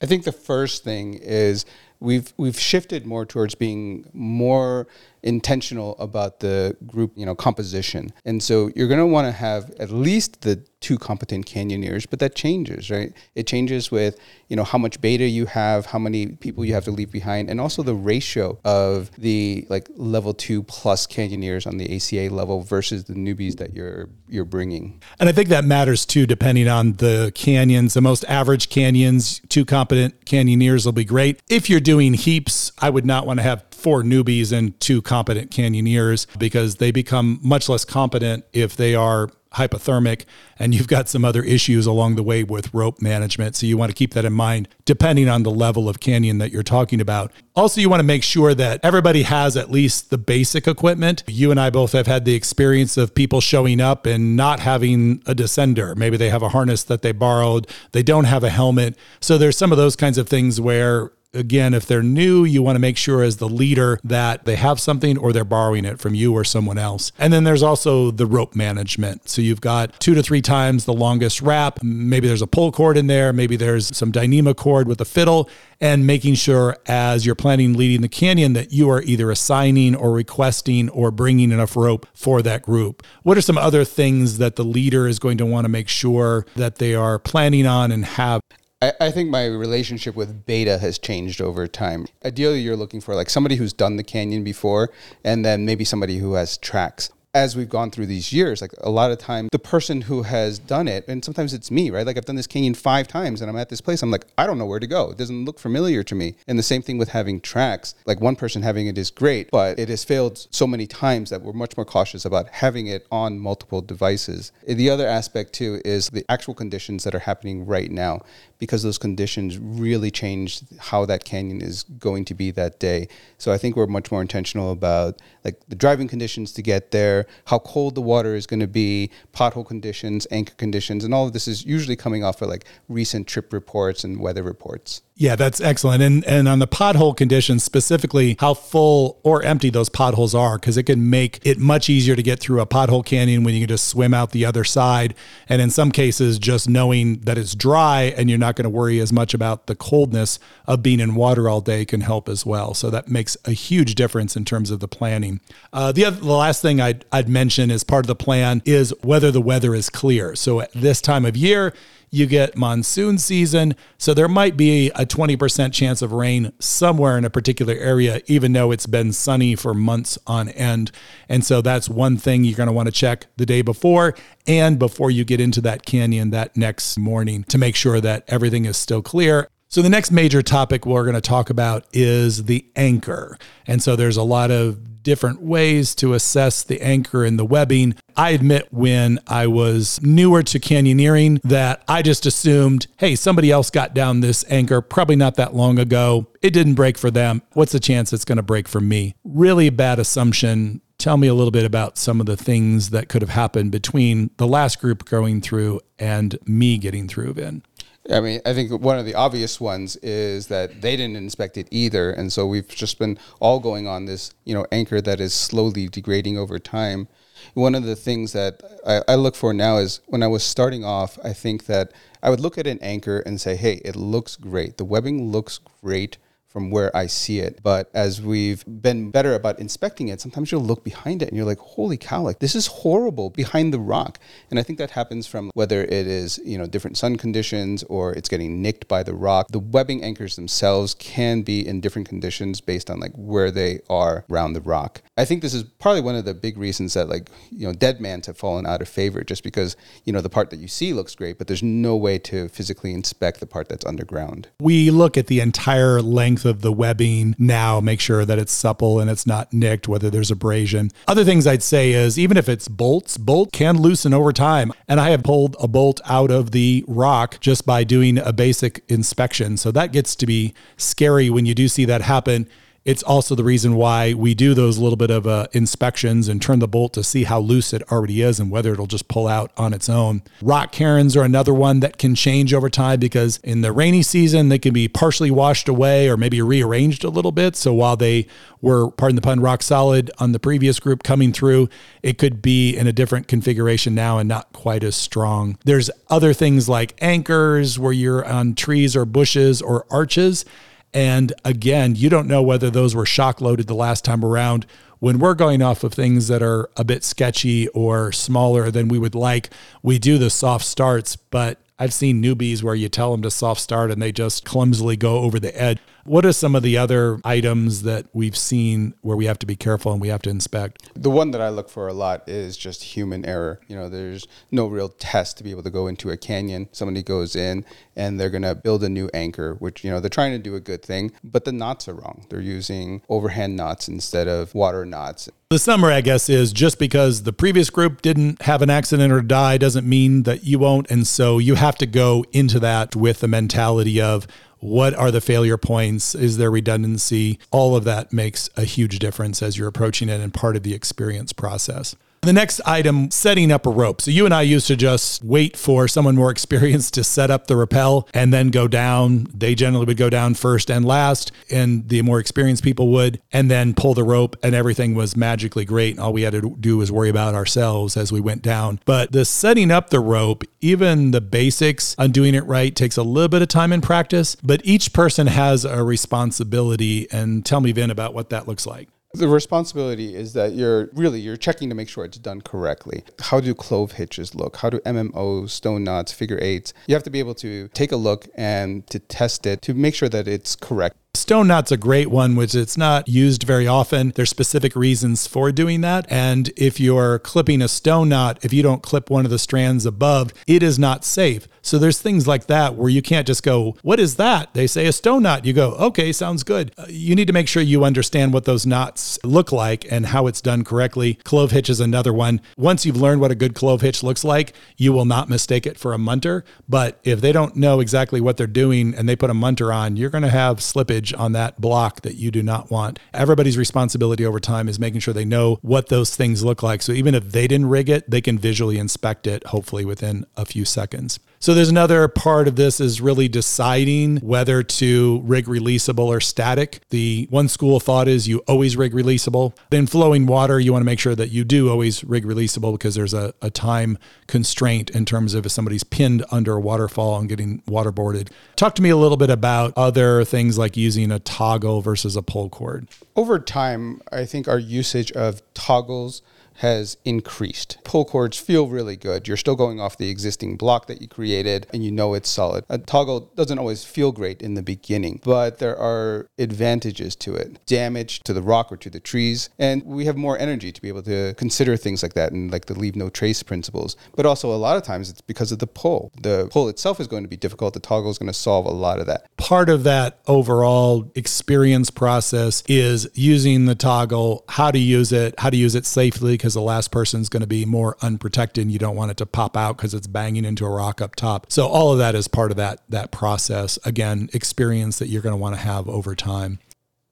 I 0.01 0.05
think 0.05 0.25
the 0.25 0.31
first 0.31 0.83
thing 0.83 1.13
is 1.13 1.65
we've 1.99 2.33
we've 2.35 2.59
shifted 2.59 3.05
more 3.05 3.25
towards 3.25 3.55
being 3.55 4.09
more 4.13 4.87
intentional 5.23 5.97
about 5.97 6.39
the 6.39 6.75
group, 6.85 7.13
you 7.15 7.25
know, 7.25 7.35
composition. 7.35 8.11
And 8.25 8.43
so 8.43 8.71
you're 8.75 8.87
going 8.87 8.99
to 8.99 9.05
want 9.05 9.27
to 9.27 9.31
have 9.31 9.71
at 9.79 9.89
least 9.89 10.41
the 10.41 10.63
two 10.83 10.97
competent 10.97 11.45
canyoneers, 11.45 12.05
but 12.09 12.19
that 12.19 12.35
changes, 12.35 12.91
right? 12.91 13.13
It 13.35 13.47
changes 13.47 13.89
with, 13.89 14.19
you 14.49 14.57
know, 14.57 14.65
how 14.65 14.77
much 14.77 14.99
beta 14.99 15.25
you 15.25 15.45
have, 15.45 15.85
how 15.85 15.97
many 15.97 16.27
people 16.27 16.65
you 16.65 16.73
have 16.73 16.83
to 16.83 16.91
leave 16.91 17.09
behind, 17.09 17.49
and 17.49 17.61
also 17.61 17.83
the 17.83 17.95
ratio 17.95 18.59
of 18.65 19.09
the 19.17 19.65
like 19.69 19.89
level 19.95 20.33
2 20.33 20.61
plus 20.63 21.07
canyoneers 21.07 21.65
on 21.65 21.77
the 21.77 21.95
ACA 21.95 22.33
level 22.33 22.61
versus 22.61 23.05
the 23.05 23.13
newbies 23.13 23.57
that 23.57 23.73
you're 23.73 24.09
you're 24.27 24.43
bringing. 24.43 25.01
And 25.19 25.29
I 25.29 25.31
think 25.31 25.49
that 25.49 25.63
matters 25.63 26.05
too, 26.05 26.25
depending 26.25 26.67
on 26.67 26.93
the 26.93 27.31
canyons. 27.33 27.93
The 27.93 28.01
most 28.01 28.25
average 28.25 28.69
canyons, 28.69 29.39
two 29.47 29.63
competent 29.63 30.25
canyoneers 30.25 30.85
will 30.85 30.91
be 30.91 31.05
great. 31.05 31.41
If 31.49 31.69
you're 31.69 31.79
doing 31.79 32.13
heaps, 32.13 32.71
I 32.79 32.89
would 32.89 33.05
not 33.05 33.25
want 33.25 33.39
to 33.39 33.43
have 33.43 33.63
four 33.83 34.01
newbies 34.01 34.51
and 34.51 34.79
two 34.79 35.01
competent 35.01 35.51
canyoneers 35.51 36.25
because 36.39 36.77
they 36.77 36.89
become 36.89 37.39
much 37.43 37.67
less 37.67 37.83
competent 37.83 38.45
if 38.53 38.77
they 38.77 38.95
are 38.95 39.29
hypothermic 39.55 40.25
and 40.57 40.73
you've 40.73 40.87
got 40.87 41.07
some 41.07 41.23
other 41.23 41.43
issues 41.43 41.85
along 41.85 42.15
the 42.15 42.23
way 42.23 42.43
with 42.43 42.73
rope 42.73 43.01
management. 43.01 43.55
So 43.55 43.67
you 43.67 43.77
want 43.77 43.89
to 43.89 43.95
keep 43.95 44.13
that 44.13 44.25
in 44.25 44.33
mind 44.33 44.67
depending 44.85 45.29
on 45.29 45.43
the 45.43 45.51
level 45.51 45.87
of 45.87 45.99
canyon 45.99 46.37
that 46.39 46.51
you're 46.51 46.63
talking 46.63 46.99
about. 46.99 47.31
Also, 47.55 47.79
you 47.79 47.89
want 47.89 47.99
to 47.99 48.05
make 48.05 48.23
sure 48.23 48.55
that 48.55 48.79
everybody 48.83 49.23
has 49.23 49.55
at 49.55 49.69
least 49.69 50.09
the 50.09 50.17
basic 50.17 50.67
equipment. 50.67 51.23
You 51.27 51.51
and 51.51 51.59
I 51.59 51.69
both 51.69 51.91
have 51.91 52.07
had 52.07 52.25
the 52.25 52.33
experience 52.33 52.97
of 52.97 53.13
people 53.13 53.41
showing 53.41 53.79
up 53.79 54.05
and 54.05 54.35
not 54.35 54.59
having 54.59 55.21
a 55.25 55.35
descender. 55.35 55.95
Maybe 55.95 56.17
they 56.17 56.29
have 56.29 56.41
a 56.41 56.49
harness 56.49 56.83
that 56.85 57.01
they 57.01 57.11
borrowed, 57.11 57.67
they 57.91 58.03
don't 58.03 58.25
have 58.25 58.43
a 58.43 58.49
helmet. 58.49 58.97
So 59.19 59.37
there's 59.37 59.57
some 59.57 59.71
of 59.71 59.77
those 59.77 59.95
kinds 59.95 60.17
of 60.17 60.27
things 60.27 60.59
where 60.59 61.11
again, 61.33 61.73
if 61.73 61.85
they're 61.85 62.03
new, 62.03 62.43
you 62.43 62.61
want 62.61 62.75
to 62.75 62.79
make 62.79 62.97
sure 62.97 63.23
as 63.23 63.37
the 63.37 63.49
leader 63.49 63.99
that 64.03 64.45
they 64.45 64.55
have 64.55 64.79
something 64.79 65.17
or 65.17 65.33
they're 65.33 65.43
borrowing 65.43 65.85
it 65.85 65.99
from 65.99 66.13
you 66.13 66.33
or 66.33 66.43
someone 66.43 66.77
else. 66.77 67.11
And 67.17 67.33
then 67.33 67.43
there's 67.43 67.63
also 67.63 68.11
the 68.11 68.25
rope 68.25 68.55
management. 68.55 69.29
So 69.29 69.41
you've 69.41 69.61
got 69.61 69.99
two 69.99 70.13
to 70.15 70.23
three 70.23 70.41
times 70.41 70.85
the 70.85 70.93
longest 70.93 71.41
rap. 71.41 71.79
Maybe 71.81 72.27
there's 72.27 72.41
a 72.41 72.47
pull 72.47 72.71
cord 72.71 72.97
in 72.97 73.07
there. 73.07 73.33
Maybe 73.33 73.55
there's 73.55 73.95
some 73.95 74.11
Dyneema 74.11 74.55
cord 74.55 74.87
with 74.87 75.01
a 75.01 75.05
fiddle 75.05 75.49
and 75.81 76.07
making 76.07 76.35
sure 76.35 76.77
as 76.85 77.25
you're 77.25 77.35
planning 77.35 77.73
leading 77.73 78.01
the 78.01 78.09
canyon 78.09 78.53
that 78.53 78.71
you 78.71 78.89
are 78.89 79.01
either 79.01 79.31
assigning 79.31 79.95
or 79.95 80.11
requesting 80.11 80.89
or 80.89 81.11
bringing 81.11 81.51
enough 81.51 81.75
rope 81.75 82.07
for 82.13 82.41
that 82.41 82.61
group. 82.61 83.03
What 83.23 83.37
are 83.37 83.41
some 83.41 83.57
other 83.57 83.83
things 83.83 84.37
that 84.37 84.55
the 84.55 84.63
leader 84.63 85.07
is 85.07 85.19
going 85.19 85.37
to 85.39 85.45
want 85.45 85.65
to 85.65 85.69
make 85.69 85.89
sure 85.89 86.45
that 86.55 86.77
they 86.77 86.95
are 86.95 87.19
planning 87.19 87.67
on 87.67 87.91
and 87.91 88.05
have? 88.05 88.39
I, 88.83 88.91
I 88.99 89.11
think 89.11 89.29
my 89.29 89.45
relationship 89.45 90.13
with 90.13 90.45
beta 90.45 90.77
has 90.77 90.99
changed 90.99 91.39
over 91.39 91.67
time. 91.67 92.05
Ideally, 92.25 92.59
you're 92.59 92.75
looking 92.75 92.99
for 92.99 93.15
like 93.15 93.29
somebody 93.29 93.55
who's 93.55 93.71
done 93.71 93.95
the 93.95 94.03
canyon 94.03 94.43
before, 94.43 94.89
and 95.23 95.45
then 95.45 95.65
maybe 95.65 95.85
somebody 95.85 96.17
who 96.17 96.33
has 96.33 96.57
tracks 96.57 97.09
as 97.35 97.55
we've 97.55 97.69
gone 97.69 97.89
through 97.89 98.05
these 98.05 98.31
years, 98.31 98.61
like 98.61 98.73
a 98.81 98.91
lot 98.91 99.09
of 99.11 99.17
time, 99.17 99.49
the 99.51 99.57
person 99.57 100.01
who 100.01 100.21
has 100.21 100.59
done 100.59 100.87
it, 100.87 101.03
and 101.07 101.25
sometimes 101.25 101.51
it's 101.51 101.71
me, 101.71 101.89
right? 101.89 102.05
Like 102.05 102.15
I've 102.15 102.25
done 102.25 102.35
this 102.35 102.45
canyon 102.45 102.75
five 102.75 103.07
times 103.07 103.41
and 103.41 103.49
I'm 103.49 103.57
at 103.57 103.69
this 103.69 103.81
place, 103.81 104.03
I'm 104.03 104.11
like, 104.11 104.25
I 104.37 104.45
don't 104.45 104.59
know 104.59 104.67
where 104.67 104.79
to 104.79 104.85
go. 104.85 105.09
It 105.09 105.17
doesn't 105.17 105.45
look 105.45 105.57
familiar 105.57 106.03
to 106.03 106.13
me. 106.13 106.35
And 106.47 106.59
the 106.59 106.63
same 106.63 106.83
thing 106.83 106.99
with 106.99 107.09
having 107.09 107.41
tracks. 107.41 107.95
Like 108.05 108.21
one 108.21 108.35
person 108.35 108.61
having 108.61 108.85
it 108.85 108.99
is 108.99 109.09
great, 109.09 109.49
but 109.49 109.79
it 109.79 109.89
has 109.89 110.03
failed 110.03 110.47
so 110.51 110.67
many 110.67 110.85
times 110.85 111.31
that 111.31 111.41
we're 111.41 111.53
much 111.53 111.75
more 111.75 111.85
cautious 111.85 112.23
about 112.23 112.49
having 112.49 112.85
it 112.85 113.07
on 113.11 113.39
multiple 113.39 113.81
devices. 113.81 114.51
The 114.67 114.91
other 114.91 115.07
aspect 115.07 115.53
too 115.53 115.81
is 115.83 116.09
the 116.09 116.25
actual 116.29 116.53
conditions 116.53 117.03
that 117.03 117.15
are 117.15 117.19
happening 117.19 117.65
right 117.65 117.89
now, 117.89 118.21
because 118.63 118.81
those 118.81 118.97
conditions 118.97 119.57
really 119.57 120.09
change 120.09 120.61
how 120.79 121.05
that 121.05 121.25
canyon 121.25 121.61
is 121.61 121.83
going 121.83 122.23
to 122.23 122.33
be 122.33 122.49
that 122.49 122.79
day. 122.79 123.09
So 123.37 123.51
I 123.51 123.57
think 123.57 123.75
we're 123.75 123.87
much 123.87 124.09
more 124.09 124.21
intentional 124.21 124.71
about 124.71 125.21
like 125.43 125.59
the 125.67 125.75
driving 125.75 126.07
conditions 126.07 126.53
to 126.53 126.61
get 126.61 126.91
there 126.91 127.25
how 127.45 127.59
cold 127.59 127.95
the 127.95 128.01
water 128.01 128.35
is 128.35 128.47
going 128.47 128.61
to 128.61 128.67
be, 128.67 129.09
pothole 129.33 129.65
conditions, 129.65 130.25
anchor 130.31 130.53
conditions, 130.55 131.03
and 131.03 131.13
all 131.13 131.27
of 131.27 131.33
this 131.33 131.47
is 131.47 131.65
usually 131.65 131.95
coming 131.95 132.23
off 132.23 132.41
of 132.41 132.47
like 132.47 132.65
recent 132.87 133.27
trip 133.27 133.51
reports 133.51 134.03
and 134.03 134.19
weather 134.19 134.43
reports. 134.43 135.01
Yeah, 135.15 135.35
that's 135.35 135.61
excellent. 135.61 136.01
And 136.01 136.25
and 136.25 136.47
on 136.47 136.57
the 136.57 136.67
pothole 136.67 137.15
conditions 137.15 137.63
specifically, 137.63 138.35
how 138.39 138.55
full 138.55 139.19
or 139.23 139.43
empty 139.43 139.69
those 139.69 139.87
potholes 139.87 140.33
are, 140.33 140.57
because 140.57 140.75
it 140.75 140.83
can 140.83 141.09
make 141.09 141.39
it 141.43 141.59
much 141.59 141.87
easier 141.87 142.15
to 142.15 142.23
get 142.23 142.39
through 142.39 142.61
a 142.61 142.65
pothole 142.65 143.05
canyon 143.05 143.43
when 143.43 143.53
you 143.53 143.61
can 143.61 143.69
just 143.69 143.87
swim 143.87 144.13
out 144.13 144.31
the 144.31 144.45
other 144.45 144.63
side. 144.63 145.13
And 145.47 145.61
in 145.61 145.69
some 145.69 145.91
cases, 145.91 146.39
just 146.39 146.67
knowing 146.67 147.19
that 147.19 147.37
it's 147.37 147.53
dry 147.53 148.13
and 148.17 148.27
you're 148.27 148.39
not 148.39 148.52
going 148.55 148.63
to 148.63 148.69
worry 148.69 148.99
as 148.99 149.11
much 149.11 149.33
about 149.33 149.67
the 149.67 149.75
coldness 149.75 150.39
of 150.67 150.83
being 150.83 150.99
in 150.99 151.15
water 151.15 151.49
all 151.49 151.61
day 151.61 151.85
can 151.85 152.01
help 152.01 152.29
as 152.29 152.45
well. 152.45 152.73
So 152.73 152.89
that 152.89 153.07
makes 153.07 153.37
a 153.45 153.51
huge 153.51 153.95
difference 153.95 154.35
in 154.35 154.45
terms 154.45 154.71
of 154.71 154.79
the 154.79 154.87
planning. 154.87 155.39
Uh, 155.71 155.91
the 155.91 156.05
other, 156.05 156.19
the 156.19 156.33
last 156.33 156.61
thing 156.61 156.79
I'd 156.81 157.05
I'd 157.11 157.29
mention 157.29 157.71
as 157.71 157.83
part 157.83 158.05
of 158.05 158.07
the 158.07 158.15
plan 158.15 158.61
is 158.65 158.93
whether 159.01 159.31
the 159.31 159.41
weather 159.41 159.75
is 159.75 159.89
clear. 159.89 160.35
So 160.35 160.61
at 160.61 160.71
this 160.73 161.01
time 161.01 161.25
of 161.25 161.35
year 161.37 161.73
you 162.13 162.27
get 162.27 162.55
monsoon 162.55 163.17
season. 163.17 163.75
So 163.97 164.13
there 164.13 164.27
might 164.27 164.55
be 164.55 164.89
a 164.91 165.05
20% 165.05 165.73
chance 165.73 166.03
of 166.03 166.11
rain 166.11 166.53
somewhere 166.59 167.17
in 167.17 167.25
a 167.25 167.29
particular 167.29 167.73
area, 167.73 168.21
even 168.27 168.53
though 168.53 168.71
it's 168.71 168.85
been 168.85 169.11
sunny 169.11 169.55
for 169.55 169.73
months 169.73 170.19
on 170.27 170.49
end. 170.49 170.91
And 171.27 171.43
so 171.43 171.61
that's 171.61 171.89
one 171.89 172.17
thing 172.17 172.43
you're 172.43 172.55
going 172.55 172.67
to 172.67 172.73
want 172.73 172.85
to 172.85 172.91
check 172.91 173.25
the 173.37 173.47
day 173.47 173.63
before 173.63 174.13
and 174.45 174.77
before 174.77 175.09
you 175.09 175.25
get 175.25 175.41
into 175.41 175.59
that 175.61 175.87
canyon 175.87 176.29
that 176.29 176.55
next 176.55 176.99
morning 176.99 177.45
to 177.45 177.57
make 177.57 177.75
sure 177.75 177.99
that 177.99 178.23
everything 178.27 178.65
is 178.65 178.77
still 178.77 179.01
clear. 179.01 179.49
So, 179.73 179.81
the 179.81 179.89
next 179.89 180.11
major 180.11 180.43
topic 180.43 180.85
we're 180.85 181.01
going 181.01 181.15
to 181.15 181.19
talk 181.19 181.49
about 181.49 181.87
is 181.91 182.43
the 182.43 182.63
anchor. 182.75 183.39
And 183.65 183.81
so, 183.81 183.95
there's 183.95 184.17
a 184.17 184.21
lot 184.21 184.51
of 184.51 185.01
different 185.01 185.41
ways 185.41 185.95
to 185.95 186.13
assess 186.13 186.61
the 186.61 186.79
anchor 186.79 187.25
and 187.25 187.39
the 187.39 187.43
webbing. 187.43 187.95
I 188.15 188.29
admit 188.29 188.67
when 188.69 189.17
I 189.25 189.47
was 189.47 189.99
newer 190.03 190.43
to 190.43 190.59
canyoneering 190.59 191.41
that 191.41 191.83
I 191.87 192.03
just 192.03 192.27
assumed, 192.27 192.85
hey, 192.97 193.15
somebody 193.15 193.49
else 193.49 193.71
got 193.71 193.95
down 193.95 194.19
this 194.19 194.45
anchor 194.47 194.79
probably 194.79 195.15
not 195.15 195.37
that 195.37 195.55
long 195.55 195.79
ago. 195.79 196.27
It 196.43 196.51
didn't 196.51 196.75
break 196.75 196.95
for 196.95 197.09
them. 197.09 197.41
What's 197.53 197.71
the 197.71 197.79
chance 197.79 198.13
it's 198.13 198.25
going 198.25 198.35
to 198.35 198.43
break 198.43 198.67
for 198.67 198.79
me? 198.79 199.15
Really 199.23 199.71
bad 199.71 199.97
assumption. 199.97 200.81
Tell 200.99 201.17
me 201.17 201.27
a 201.27 201.33
little 201.33 201.49
bit 201.49 201.65
about 201.65 201.97
some 201.97 202.19
of 202.19 202.27
the 202.27 202.37
things 202.37 202.91
that 202.91 203.09
could 203.09 203.23
have 203.23 203.31
happened 203.31 203.71
between 203.71 204.29
the 204.37 204.47
last 204.47 204.79
group 204.79 205.03
going 205.05 205.41
through 205.41 205.81
and 205.97 206.37
me 206.45 206.77
getting 206.77 207.07
through, 207.07 207.33
Vin. 207.33 207.63
I 208.11 208.19
mean, 208.19 208.41
I 208.45 208.53
think 208.53 208.71
one 208.81 208.99
of 208.99 209.05
the 209.05 209.15
obvious 209.15 209.61
ones 209.61 209.95
is 209.97 210.47
that 210.47 210.81
they 210.81 210.97
didn't 210.97 211.15
inspect 211.15 211.57
it 211.57 211.67
either, 211.71 212.11
and 212.11 212.33
so 212.33 212.45
we've 212.45 212.67
just 212.67 212.99
been 212.99 213.17
all 213.39 213.59
going 213.59 213.87
on 213.87 214.05
this, 214.05 214.33
you 214.43 214.53
know, 214.53 214.65
anchor 214.73 214.99
that 214.99 215.21
is 215.21 215.33
slowly 215.33 215.87
degrading 215.87 216.37
over 216.37 216.59
time. 216.59 217.07
One 217.53 217.75
of 217.75 217.83
the 217.83 217.95
things 217.95 218.33
that 218.33 218.61
I, 218.85 219.01
I 219.07 219.15
look 219.15 219.35
for 219.35 219.53
now 219.53 219.77
is 219.77 220.01
when 220.07 220.21
I 220.21 220.27
was 220.27 220.43
starting 220.43 220.83
off, 220.83 221.17
I 221.23 221.31
think 221.31 221.65
that 221.67 221.93
I 222.21 222.29
would 222.29 222.41
look 222.41 222.57
at 222.57 222.67
an 222.67 222.79
anchor 222.81 223.19
and 223.19 223.39
say, 223.39 223.55
"Hey, 223.55 223.81
it 223.85 223.95
looks 223.95 224.35
great. 224.35 224.77
The 224.77 224.85
webbing 224.85 225.31
looks 225.31 225.59
great." 225.81 226.17
From 226.53 226.69
where 226.69 226.95
I 226.95 227.07
see 227.07 227.39
it. 227.39 227.59
But 227.63 227.89
as 227.95 228.21
we've 228.21 228.63
been 228.67 229.09
better 229.09 229.33
about 229.33 229.57
inspecting 229.57 230.09
it, 230.09 230.21
sometimes 230.21 230.51
you'll 230.51 230.61
look 230.61 230.83
behind 230.83 231.23
it 231.23 231.29
and 231.29 231.35
you're 231.35 231.47
like, 231.47 231.57
holy 231.57 231.97
cow, 231.97 232.21
like 232.21 232.37
this 232.37 232.53
is 232.53 232.67
horrible 232.67 233.31
behind 233.31 233.73
the 233.73 233.79
rock. 233.79 234.19
And 234.51 234.59
I 234.59 234.63
think 234.63 234.77
that 234.77 234.91
happens 234.91 235.25
from 235.25 235.49
whether 235.55 235.81
it 235.81 235.91
is, 235.91 236.39
you 236.45 236.59
know, 236.59 236.67
different 236.67 236.97
sun 236.97 237.15
conditions 237.17 237.81
or 237.83 238.13
it's 238.13 238.29
getting 238.29 238.61
nicked 238.61 238.87
by 238.87 239.01
the 239.01 239.15
rock. 239.15 239.47
The 239.49 239.59
webbing 239.59 240.03
anchors 240.03 240.35
themselves 240.35 240.93
can 240.93 241.41
be 241.41 241.67
in 241.67 241.81
different 241.81 242.07
conditions 242.07 242.61
based 242.61 242.91
on 242.91 242.99
like 242.99 243.13
where 243.15 243.49
they 243.49 243.79
are 243.89 244.23
around 244.29 244.53
the 244.53 244.61
rock. 244.61 245.01
I 245.17 245.25
think 245.25 245.41
this 245.41 245.55
is 245.55 245.63
probably 245.63 246.01
one 246.01 246.15
of 246.15 246.25
the 246.25 246.35
big 246.35 246.59
reasons 246.59 246.93
that 246.93 247.09
like, 247.09 247.29
you 247.49 247.65
know, 247.65 247.73
dead 247.73 247.99
mans 247.99 248.27
have 248.27 248.37
fallen 248.37 248.67
out 248.67 248.81
of 248.81 248.87
favor 248.87 249.23
just 249.23 249.43
because, 249.43 249.75
you 250.03 250.13
know, 250.13 250.21
the 250.21 250.29
part 250.29 250.51
that 250.51 250.59
you 250.59 250.67
see 250.67 250.93
looks 250.93 251.15
great, 251.15 251.39
but 251.39 251.47
there's 251.47 251.63
no 251.63 251.95
way 251.95 252.19
to 252.19 252.47
physically 252.49 252.93
inspect 252.93 253.39
the 253.39 253.47
part 253.47 253.69
that's 253.69 253.85
underground. 253.85 254.49
We 254.59 254.91
look 254.91 255.17
at 255.17 255.25
the 255.25 255.39
entire 255.39 255.99
length 255.99 256.42
of 256.45 256.61
the 256.61 256.71
webbing 256.71 257.35
now, 257.37 257.79
make 257.79 257.99
sure 257.99 258.25
that 258.25 258.39
it's 258.39 258.51
supple 258.51 258.99
and 258.99 259.09
it's 259.09 259.25
not 259.25 259.53
nicked, 259.53 259.87
whether 259.87 260.09
there's 260.09 260.31
abrasion. 260.31 260.89
Other 261.07 261.25
things 261.25 261.47
I'd 261.47 261.63
say 261.63 261.91
is 261.91 262.17
even 262.19 262.37
if 262.37 262.49
it's 262.49 262.67
bolts, 262.67 263.17
bolt 263.17 263.51
can 263.51 263.81
loosen 263.81 264.13
over 264.13 264.31
time. 264.31 264.73
And 264.87 264.99
I 264.99 265.09
have 265.09 265.23
pulled 265.23 265.55
a 265.59 265.67
bolt 265.67 266.01
out 266.05 266.31
of 266.31 266.51
the 266.51 266.83
rock 266.87 267.39
just 267.39 267.65
by 267.65 267.83
doing 267.83 268.17
a 268.17 268.33
basic 268.33 268.83
inspection. 268.87 269.57
So 269.57 269.71
that 269.71 269.91
gets 269.91 270.15
to 270.17 270.25
be 270.25 270.53
scary 270.77 271.29
when 271.29 271.45
you 271.45 271.55
do 271.55 271.67
see 271.67 271.85
that 271.85 272.01
happen. 272.01 272.47
It's 272.85 273.01
also 273.01 273.33
the 273.33 273.45
reason 273.45 273.75
why 273.75 274.13
we 274.13 274.33
do 274.33 274.53
those 274.53 274.77
little 274.77 274.97
bit 274.97 275.09
of 275.09 275.25
uh, 275.25 275.47
inspections 275.53 276.27
and 276.27 276.41
turn 276.41 276.59
the 276.59 276.67
bolt 276.67 276.93
to 276.93 277.03
see 277.03 277.23
how 277.23 277.39
loose 277.39 277.71
it 277.71 277.81
already 277.89 278.21
is 278.21 278.41
and 278.41 278.51
whether 278.51 278.73
it'll 278.73 278.87
just 278.87 279.07
pull 279.07 279.25
out 279.25 279.51
on 279.55 279.73
its 279.73 279.87
own. 279.87 280.21
Rock 280.41 280.73
cairns 280.73 281.15
are 281.15 281.23
another 281.23 281.53
one 281.53 281.79
that 281.79 281.97
can 281.97 282.13
change 282.13 282.53
over 282.53 282.69
time 282.69 282.99
because 282.99 283.37
in 283.37 283.61
the 283.61 283.71
rainy 283.71 284.03
season, 284.03 284.49
they 284.49 284.59
can 284.59 284.73
be 284.73 284.89
partially 284.89 285.31
washed 285.31 285.69
away 285.69 286.09
or 286.09 286.17
maybe 286.17 286.41
rearranged 286.41 287.05
a 287.05 287.09
little 287.09 287.31
bit. 287.31 287.55
So 287.55 287.73
while 287.73 287.95
they 287.95 288.27
were, 288.61 288.91
pardon 288.91 289.15
the 289.15 289.21
pun, 289.21 289.39
rock 289.39 289.63
solid 289.63 290.11
on 290.19 290.33
the 290.33 290.39
previous 290.39 290.79
group 290.81 291.03
coming 291.03 291.31
through, 291.31 291.69
it 292.01 292.17
could 292.17 292.41
be 292.41 292.75
in 292.75 292.85
a 292.85 292.91
different 292.93 293.29
configuration 293.29 293.95
now 293.95 294.17
and 294.17 294.27
not 294.27 294.51
quite 294.51 294.83
as 294.83 294.95
strong. 294.97 295.57
There's 295.63 295.89
other 296.09 296.33
things 296.33 296.67
like 296.67 296.95
anchors 297.01 297.79
where 297.79 297.93
you're 297.93 298.25
on 298.25 298.55
trees 298.55 298.93
or 298.93 299.05
bushes 299.05 299.61
or 299.61 299.85
arches 299.89 300.43
and 300.93 301.33
again, 301.43 301.95
you 301.95 302.09
don't 302.09 302.27
know 302.27 302.41
whether 302.41 302.69
those 302.69 302.95
were 302.95 303.05
shock 303.05 303.41
loaded 303.41 303.67
the 303.67 303.75
last 303.75 304.05
time 304.05 304.23
around. 304.23 304.65
When 304.99 305.19
we're 305.19 305.33
going 305.33 305.61
off 305.61 305.83
of 305.83 305.93
things 305.93 306.27
that 306.29 306.41
are 306.41 306.69
a 306.77 306.83
bit 306.83 307.03
sketchy 307.03 307.67
or 307.69 308.11
smaller 308.11 308.71
than 308.71 308.87
we 308.87 308.97
would 308.97 309.15
like, 309.15 309.49
we 309.81 309.99
do 309.99 310.17
the 310.17 310.29
soft 310.29 310.65
starts. 310.65 311.15
But 311.15 311.59
I've 311.77 311.93
seen 311.93 312.23
newbies 312.23 312.63
where 312.63 312.75
you 312.75 312.87
tell 312.87 313.11
them 313.11 313.21
to 313.23 313.31
soft 313.31 313.59
start 313.59 313.91
and 313.91 314.01
they 314.01 314.11
just 314.11 314.45
clumsily 314.45 314.95
go 314.95 315.19
over 315.19 315.39
the 315.39 315.59
edge. 315.59 315.79
What 316.05 316.25
are 316.25 316.33
some 316.33 316.53
of 316.53 316.63
the 316.63 316.77
other 316.77 317.21
items 317.23 317.83
that 317.83 318.07
we've 318.11 318.35
seen 318.35 318.93
where 319.01 319.15
we 319.15 319.25
have 319.25 319.39
to 319.39 319.45
be 319.45 319.55
careful 319.55 319.93
and 319.93 320.01
we 320.01 320.09
have 320.09 320.21
to 320.23 320.29
inspect? 320.29 320.89
The 320.95 321.09
one 321.09 321.31
that 321.31 321.39
I 321.39 321.47
look 321.47 321.69
for 321.69 321.87
a 321.87 321.93
lot 321.93 322.27
is 322.27 322.57
just 322.57 322.83
human 322.83 323.25
error. 323.25 323.61
You 323.69 323.77
know, 323.77 323.87
there's 323.87 324.27
no 324.51 324.67
real 324.67 324.89
test 324.89 325.37
to 325.37 325.45
be 325.45 325.51
able 325.51 325.63
to 325.63 325.69
go 325.69 325.87
into 325.87 326.09
a 326.09 326.17
canyon. 326.17 326.67
Somebody 326.73 327.03
goes 327.03 327.37
in 327.37 327.63
and 327.95 328.19
they're 328.19 328.29
going 328.29 328.41
to 328.41 328.53
build 328.53 328.83
a 328.83 328.89
new 328.89 329.09
anchor, 329.13 329.53
which, 329.55 329.85
you 329.85 329.91
know, 329.91 330.01
they're 330.01 330.09
trying 330.09 330.33
to 330.33 330.39
do 330.39 330.55
a 330.55 330.59
good 330.59 330.83
thing, 330.83 331.13
but 331.23 331.45
the 331.45 331.53
knots 331.53 331.87
are 331.87 331.93
wrong. 331.93 332.25
They're 332.29 332.41
using 332.41 333.01
overhand 333.07 333.55
knots 333.55 333.87
instead 333.87 334.27
of 334.27 334.53
water 334.53 334.85
knots. 334.85 335.29
The 335.49 335.59
summary, 335.59 335.93
I 335.93 336.01
guess, 336.01 336.29
is 336.29 336.51
just 336.51 336.79
because 336.79 337.23
the 337.23 337.33
previous 337.33 337.69
group 337.69 338.01
didn't 338.01 338.41
have 338.41 338.61
an 338.61 338.69
accident 338.69 339.13
or 339.13 339.21
die 339.21 339.57
doesn't 339.57 339.87
mean 339.87 340.23
that 340.23 340.43
you 340.43 340.59
won't. 340.59 340.89
And 340.89 341.07
so 341.07 341.37
you 341.37 341.55
have 341.55 341.75
to 341.75 341.85
go 341.85 342.25
into 342.33 342.59
that 342.59 342.95
with 342.95 343.21
the 343.21 343.27
mentality 343.27 344.01
of, 344.01 344.27
what 344.63 344.93
are 344.93 345.11
the 345.11 345.19
failure 345.19 345.57
points? 345.57 346.15
Is 346.15 346.37
there 346.37 346.49
redundancy? 346.49 347.37
All 347.51 347.75
of 347.75 347.83
that 347.83 348.13
makes 348.13 348.49
a 348.55 348.63
huge 348.63 348.97
difference 348.97 349.43
as 349.43 349.57
you're 349.57 349.67
approaching 349.67 350.07
it 350.07 350.21
and 350.21 350.33
part 350.33 350.55
of 350.55 350.63
the 350.63 350.73
experience 350.73 351.33
process. 351.33 351.97
The 352.23 352.31
next 352.31 352.61
item, 352.65 353.11
setting 353.11 353.51
up 353.51 353.65
a 353.65 353.69
rope. 353.69 353.99
So 353.99 354.09
you 354.09 354.23
and 354.23 354.33
I 354.33 354.43
used 354.43 354.67
to 354.67 354.77
just 354.77 355.21
wait 355.25 355.57
for 355.57 355.89
someone 355.89 356.15
more 356.15 356.31
experienced 356.43 356.93
to 356.93 357.03
set 357.03 357.29
up 357.29 357.47
the 357.47 357.57
rappel 357.57 358.07
and 358.13 358.33
then 358.33 358.47
go 358.47 358.65
down. 358.69 359.27
They 359.33 359.55
generally 359.55 359.85
would 359.85 359.97
go 359.97 360.09
down 360.09 360.35
first 360.35 360.71
and 360.71 360.85
last, 360.85 361.33
and 361.51 361.89
the 361.89 362.01
more 362.01 362.19
experienced 362.19 362.63
people 362.63 362.87
would, 362.93 363.21
and 363.33 363.51
then 363.51 363.73
pull 363.73 363.93
the 363.93 364.05
rope, 364.05 364.37
and 364.41 364.55
everything 364.55 364.95
was 364.95 365.17
magically 365.17 365.65
great. 365.65 365.95
And 365.95 365.99
all 365.99 366.13
we 366.13 366.21
had 366.21 366.31
to 366.31 366.55
do 366.61 366.77
was 366.77 366.93
worry 366.93 367.09
about 367.09 367.35
ourselves 367.35 367.97
as 367.97 368.13
we 368.13 368.21
went 368.21 368.41
down. 368.41 368.79
But 368.85 369.11
the 369.11 369.25
setting 369.25 369.69
up 369.69 369.89
the 369.89 369.99
rope, 369.99 370.45
even 370.61 371.11
the 371.11 371.19
basics 371.19 371.93
on 371.99 372.11
doing 372.11 372.35
it 372.35 372.45
right, 372.45 372.73
takes 372.73 372.95
a 372.95 373.03
little 373.03 373.27
bit 373.27 373.41
of 373.41 373.49
time 373.49 373.73
and 373.73 373.83
practice, 373.83 374.37
but 374.37 374.61
each 374.63 374.93
person 374.93 375.27
has 375.27 375.65
a 375.65 375.83
responsibility. 375.83 377.11
And 377.11 377.45
tell 377.45 377.59
me, 377.59 377.73
Vin, 377.73 377.91
about 377.91 378.13
what 378.13 378.29
that 378.29 378.47
looks 378.47 378.65
like. 378.65 378.87
The 379.15 379.27
responsibility 379.27 380.15
is 380.15 380.33
that 380.33 380.53
you're 380.53 380.89
really 380.93 381.19
you're 381.19 381.37
checking 381.37 381.69
to 381.69 381.75
make 381.75 381.87
sure 381.87 382.03
it's 382.03 382.17
done 382.17 382.41
correctly. 382.41 383.03
How 383.19 383.39
do 383.39 383.53
clove 383.53 383.91
hitches 383.91 384.33
look? 384.33 384.57
How 384.57 384.71
do 384.71 384.79
MMOs, 384.79 385.51
stone 385.51 385.83
knots, 385.83 386.11
figure 386.11 386.39
eights? 386.41 386.73
You 386.87 386.95
have 386.95 387.03
to 387.03 387.11
be 387.11 387.19
able 387.19 387.35
to 387.35 387.67
take 387.75 387.91
a 387.91 387.95
look 387.95 388.27
and 388.33 388.87
to 388.87 388.97
test 388.97 389.45
it 389.45 389.61
to 389.61 389.75
make 389.75 389.93
sure 389.93 390.09
that 390.09 390.27
it's 390.27 390.55
correct. 390.55 390.97
Stone 391.15 391.47
knot's 391.47 391.71
a 391.71 391.77
great 391.77 392.09
one, 392.09 392.35
which 392.35 392.55
it's 392.55 392.75
not 392.75 393.07
used 393.07 393.43
very 393.43 393.67
often. 393.67 394.11
There's 394.15 394.31
specific 394.31 394.75
reasons 394.75 395.27
for 395.27 395.51
doing 395.51 395.81
that. 395.81 396.07
And 396.09 396.51
if 396.57 396.79
you're 396.79 397.19
clipping 397.19 397.61
a 397.61 397.67
stone 397.67 398.09
knot, 398.09 398.43
if 398.43 398.51
you 398.51 398.63
don't 398.63 398.81
clip 398.81 399.11
one 399.11 399.23
of 399.23 399.29
the 399.29 399.37
strands 399.37 399.85
above, 399.85 400.33
it 400.47 400.63
is 400.63 400.79
not 400.79 401.05
safe. 401.05 401.47
So 401.61 401.77
there's 401.77 402.01
things 402.01 402.27
like 402.27 402.47
that 402.47 402.75
where 402.75 402.89
you 402.89 403.01
can't 403.01 403.27
just 403.27 403.41
go, 403.43 403.77
What 403.83 403.99
is 403.99 404.15
that? 404.15 404.53
They 404.53 404.65
say 404.65 404.87
a 404.87 404.91
stone 404.91 405.23
knot. 405.23 405.45
You 405.45 405.53
go, 405.53 405.75
Okay, 405.75 406.11
sounds 406.11 406.43
good. 406.43 406.73
Uh, 406.77 406.87
you 406.89 407.15
need 407.15 407.27
to 407.27 407.33
make 407.33 407.47
sure 407.47 407.61
you 407.61 407.85
understand 407.85 408.33
what 408.33 408.45
those 408.45 408.65
knots 408.65 409.17
look 409.23 409.51
like 409.51 409.89
and 409.89 410.07
how 410.07 410.25
it's 410.27 410.41
done 410.41 410.63
correctly. 410.63 411.19
Clove 411.23 411.51
hitch 411.51 411.69
is 411.69 411.79
another 411.79 412.11
one. 412.11 412.41
Once 412.57 412.85
you've 412.85 412.97
learned 412.97 413.21
what 413.21 413.31
a 413.31 413.35
good 413.35 413.53
clove 413.53 413.81
hitch 413.81 414.03
looks 414.03 414.25
like, 414.25 414.51
you 414.77 414.91
will 414.91 415.05
not 415.05 415.29
mistake 415.29 415.65
it 415.67 415.77
for 415.77 415.93
a 415.93 415.97
munter. 415.99 416.43
But 416.67 416.99
if 417.03 417.21
they 417.21 417.31
don't 417.31 417.55
know 417.55 417.79
exactly 417.79 418.19
what 418.19 418.35
they're 418.35 418.47
doing 418.47 418.93
and 418.95 419.07
they 419.07 419.15
put 419.15 419.29
a 419.29 419.35
munter 419.35 419.71
on, 419.71 419.95
you're 419.95 420.09
going 420.09 420.23
to 420.23 420.29
have 420.29 420.57
slippage 420.57 421.02
on 421.11 421.31
that 421.31 421.59
block 421.59 422.01
that 422.01 422.15
you 422.15 422.29
do 422.29 422.43
not 422.43 422.69
want. 422.69 422.99
Everybody's 423.13 423.57
responsibility 423.57 424.25
over 424.25 424.39
time 424.39 424.69
is 424.69 424.79
making 424.79 425.01
sure 425.01 425.13
they 425.13 425.25
know 425.25 425.57
what 425.61 425.89
those 425.89 426.15
things 426.15 426.45
look 426.45 426.61
like. 426.61 426.81
So 426.83 426.91
even 426.91 427.15
if 427.15 427.31
they 427.31 427.47
didn't 427.47 427.67
rig 427.67 427.89
it, 427.89 428.09
they 428.09 428.21
can 428.21 428.37
visually 428.37 428.77
inspect 428.77 429.25
it, 429.25 429.47
hopefully 429.47 429.83
within 429.83 430.25
a 430.37 430.45
few 430.45 430.63
seconds. 430.63 431.19
So 431.43 431.53
there's 431.53 431.67
another 431.67 432.07
part 432.07 432.47
of 432.47 432.55
this 432.55 432.79
is 432.79 433.01
really 433.01 433.27
deciding 433.27 434.19
whether 434.19 434.63
to 434.63 435.21
rig 435.25 435.45
releasable 435.45 436.05
or 436.05 436.21
static. 436.21 436.79
The 436.89 437.27
one 437.31 437.49
school 437.49 437.75
of 437.75 437.83
thought 437.83 438.07
is 438.07 438.29
you 438.29 438.39
always 438.47 438.77
rig 438.77 438.93
releasable. 438.93 439.53
In 439.69 439.85
flowing 439.85 440.25
water, 440.25 440.57
you 440.57 440.71
want 440.71 440.83
to 440.83 440.85
make 440.85 441.01
sure 441.01 441.15
that 441.15 441.31
you 441.31 441.43
do 441.43 441.69
always 441.69 442.01
rig 442.05 442.23
releasable 442.23 442.71
because 442.71 442.95
there's 442.95 443.13
a, 443.13 443.33
a 443.41 443.49
time 443.49 443.97
constraint 444.25 444.91
in 444.91 445.03
terms 445.03 445.33
of 445.33 445.45
if 445.45 445.51
somebody's 445.51 445.83
pinned 445.83 446.23
under 446.31 446.53
a 446.53 446.61
waterfall 446.61 447.19
and 447.19 447.27
getting 447.27 447.59
waterboarded. 447.63 448.31
Talk 448.55 448.73
to 448.75 448.81
me 448.81 448.89
a 448.89 448.95
little 448.95 449.17
bit 449.17 449.29
about 449.29 449.73
other 449.75 450.23
things 450.23 450.57
like 450.57 450.77
using 450.77 451.11
a 451.11 451.19
toggle 451.19 451.81
versus 451.81 452.15
a 452.15 452.21
pull 452.21 452.47
cord. 452.47 452.87
Over 453.17 453.37
time, 453.37 454.01
I 454.13 454.23
think 454.23 454.47
our 454.47 454.59
usage 454.59 455.11
of 455.11 455.41
toggles 455.53 456.21
has 456.57 456.97
increased. 457.05 457.77
Pull 457.83 458.05
cords 458.05 458.37
feel 458.37 458.67
really 458.67 458.95
good. 458.95 459.27
You're 459.27 459.37
still 459.37 459.55
going 459.55 459.79
off 459.79 459.97
the 459.97 460.09
existing 460.09 460.57
block 460.57 460.87
that 460.87 461.01
you 461.01 461.07
created 461.07 461.67
and 461.73 461.83
you 461.83 461.91
know 461.91 462.13
it's 462.13 462.29
solid. 462.29 462.65
A 462.69 462.77
toggle 462.77 463.31
doesn't 463.35 463.59
always 463.59 463.83
feel 463.83 464.11
great 464.11 464.41
in 464.41 464.53
the 464.53 464.63
beginning, 464.63 465.19
but 465.23 465.59
there 465.59 465.77
are 465.77 466.27
advantages 466.37 467.15
to 467.17 467.35
it. 467.35 467.65
Damage 467.65 468.21
to 468.23 468.33
the 468.33 468.41
rock 468.41 468.71
or 468.71 468.77
to 468.77 468.89
the 468.89 468.99
trees, 468.99 469.49
and 469.59 469.83
we 469.83 470.05
have 470.05 470.17
more 470.17 470.37
energy 470.37 470.71
to 470.71 470.81
be 470.81 470.87
able 470.87 471.03
to 471.03 471.33
consider 471.35 471.77
things 471.77 472.03
like 472.03 472.13
that 472.13 472.31
and 472.31 472.51
like 472.51 472.65
the 472.65 472.77
leave 472.77 472.95
no 472.95 473.09
trace 473.09 473.43
principles. 473.43 473.95
But 474.15 474.25
also 474.25 474.53
a 474.53 474.57
lot 474.57 474.77
of 474.77 474.83
times 474.83 475.09
it's 475.09 475.21
because 475.21 475.51
of 475.51 475.59
the 475.59 475.67
pull. 475.67 476.11
The 476.21 476.47
pull 476.51 476.69
itself 476.69 476.99
is 476.99 477.07
going 477.07 477.23
to 477.23 477.29
be 477.29 477.37
difficult. 477.37 477.73
The 477.73 477.79
toggle 477.79 478.11
is 478.11 478.17
going 478.17 478.27
to 478.27 478.33
solve 478.33 478.65
a 478.65 478.71
lot 478.71 478.99
of 478.99 479.05
that. 479.07 479.35
Part 479.37 479.69
of 479.69 479.83
that 479.83 480.19
overall 480.27 481.11
experience 481.15 481.89
process 481.89 482.63
is 482.67 483.09
using 483.13 483.65
the 483.65 483.75
toggle, 483.75 484.43
how 484.49 484.71
to 484.71 484.79
use 484.79 485.11
it, 485.11 485.35
how 485.39 485.49
to 485.49 485.57
use 485.57 485.75
it 485.75 485.85
safely 485.85 486.33
because 486.43 486.55
the 486.55 486.61
last 486.61 486.91
person 486.91 487.21
is 487.21 487.29
going 487.29 487.39
to 487.39 487.47
be 487.47 487.63
more 487.63 487.95
unprotected 488.01 488.63
and 488.63 488.69
you 488.69 488.77
don't 488.77 488.97
want 488.97 489.09
it 489.09 489.15
to 489.15 489.25
pop 489.25 489.55
out 489.55 489.77
because 489.77 489.93
it's 489.93 490.07
banging 490.07 490.43
into 490.43 490.65
a 490.65 490.69
rock 490.69 490.99
up 490.99 491.15
top. 491.15 491.49
So 491.49 491.67
all 491.67 491.93
of 491.93 491.99
that 491.99 492.15
is 492.15 492.27
part 492.27 492.51
of 492.51 492.57
that 492.57 492.81
that 492.89 493.13
process. 493.13 493.79
Again, 493.85 494.27
experience 494.33 494.99
that 494.99 495.07
you're 495.07 495.21
going 495.21 495.31
to 495.31 495.37
want 495.37 495.55
to 495.55 495.61
have 495.61 495.87
over 495.87 496.15
time. 496.15 496.59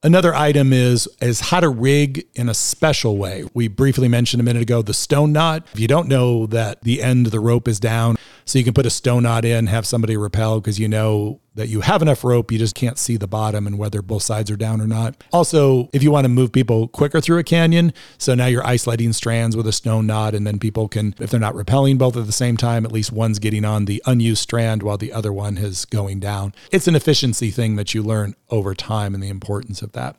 Another 0.02 0.34
item 0.34 0.74
is 0.74 1.08
is 1.22 1.40
how 1.40 1.60
to 1.60 1.70
rig 1.70 2.26
in 2.34 2.50
a 2.50 2.54
special 2.54 3.16
way. 3.16 3.46
We 3.54 3.68
briefly 3.68 4.06
mentioned 4.06 4.42
a 4.42 4.44
minute 4.44 4.60
ago 4.60 4.82
the 4.82 4.92
stone 4.92 5.32
knot. 5.32 5.66
If 5.72 5.80
you 5.80 5.88
don't 5.88 6.08
know 6.08 6.44
that 6.48 6.82
the 6.82 7.02
end 7.02 7.24
of 7.24 7.32
the 7.32 7.40
rope 7.40 7.68
is 7.68 7.80
down, 7.80 8.18
so 8.44 8.58
you 8.58 8.64
can 8.64 8.74
put 8.74 8.86
a 8.86 8.90
stone 8.90 9.22
knot 9.22 9.44
in, 9.44 9.66
have 9.66 9.86
somebody 9.86 10.16
rappel 10.16 10.60
because 10.60 10.78
you 10.78 10.88
know 10.88 11.40
that 11.54 11.68
you 11.68 11.82
have 11.82 12.00
enough 12.00 12.24
rope, 12.24 12.50
you 12.50 12.58
just 12.58 12.74
can't 12.74 12.98
see 12.98 13.16
the 13.16 13.26
bottom 13.26 13.66
and 13.66 13.78
whether 13.78 14.00
both 14.00 14.22
sides 14.22 14.50
are 14.50 14.56
down 14.56 14.80
or 14.80 14.86
not. 14.86 15.22
Also, 15.32 15.90
if 15.92 16.02
you 16.02 16.10
want 16.10 16.24
to 16.24 16.28
move 16.28 16.52
people 16.52 16.88
quicker 16.88 17.20
through 17.20 17.38
a 17.38 17.44
canyon, 17.44 17.92
so 18.16 18.34
now 18.34 18.46
you're 18.46 18.66
isolating 18.66 19.12
strands 19.12 19.56
with 19.56 19.66
a 19.66 19.72
stone 19.72 20.06
knot, 20.06 20.34
and 20.34 20.46
then 20.46 20.58
people 20.58 20.88
can, 20.88 21.14
if 21.18 21.30
they're 21.30 21.40
not 21.40 21.54
rappelling 21.54 21.98
both 21.98 22.16
at 22.16 22.26
the 22.26 22.32
same 22.32 22.56
time, 22.56 22.86
at 22.86 22.92
least 22.92 23.12
one's 23.12 23.38
getting 23.38 23.64
on 23.64 23.84
the 23.84 24.02
unused 24.06 24.42
strand 24.42 24.82
while 24.82 24.96
the 24.96 25.12
other 25.12 25.32
one 25.32 25.58
is 25.58 25.84
going 25.84 26.20
down. 26.20 26.54
It's 26.70 26.88
an 26.88 26.94
efficiency 26.94 27.50
thing 27.50 27.76
that 27.76 27.94
you 27.94 28.02
learn 28.02 28.34
over 28.48 28.74
time 28.74 29.14
and 29.14 29.22
the 29.22 29.28
importance 29.28 29.82
of 29.82 29.92
that. 29.92 30.16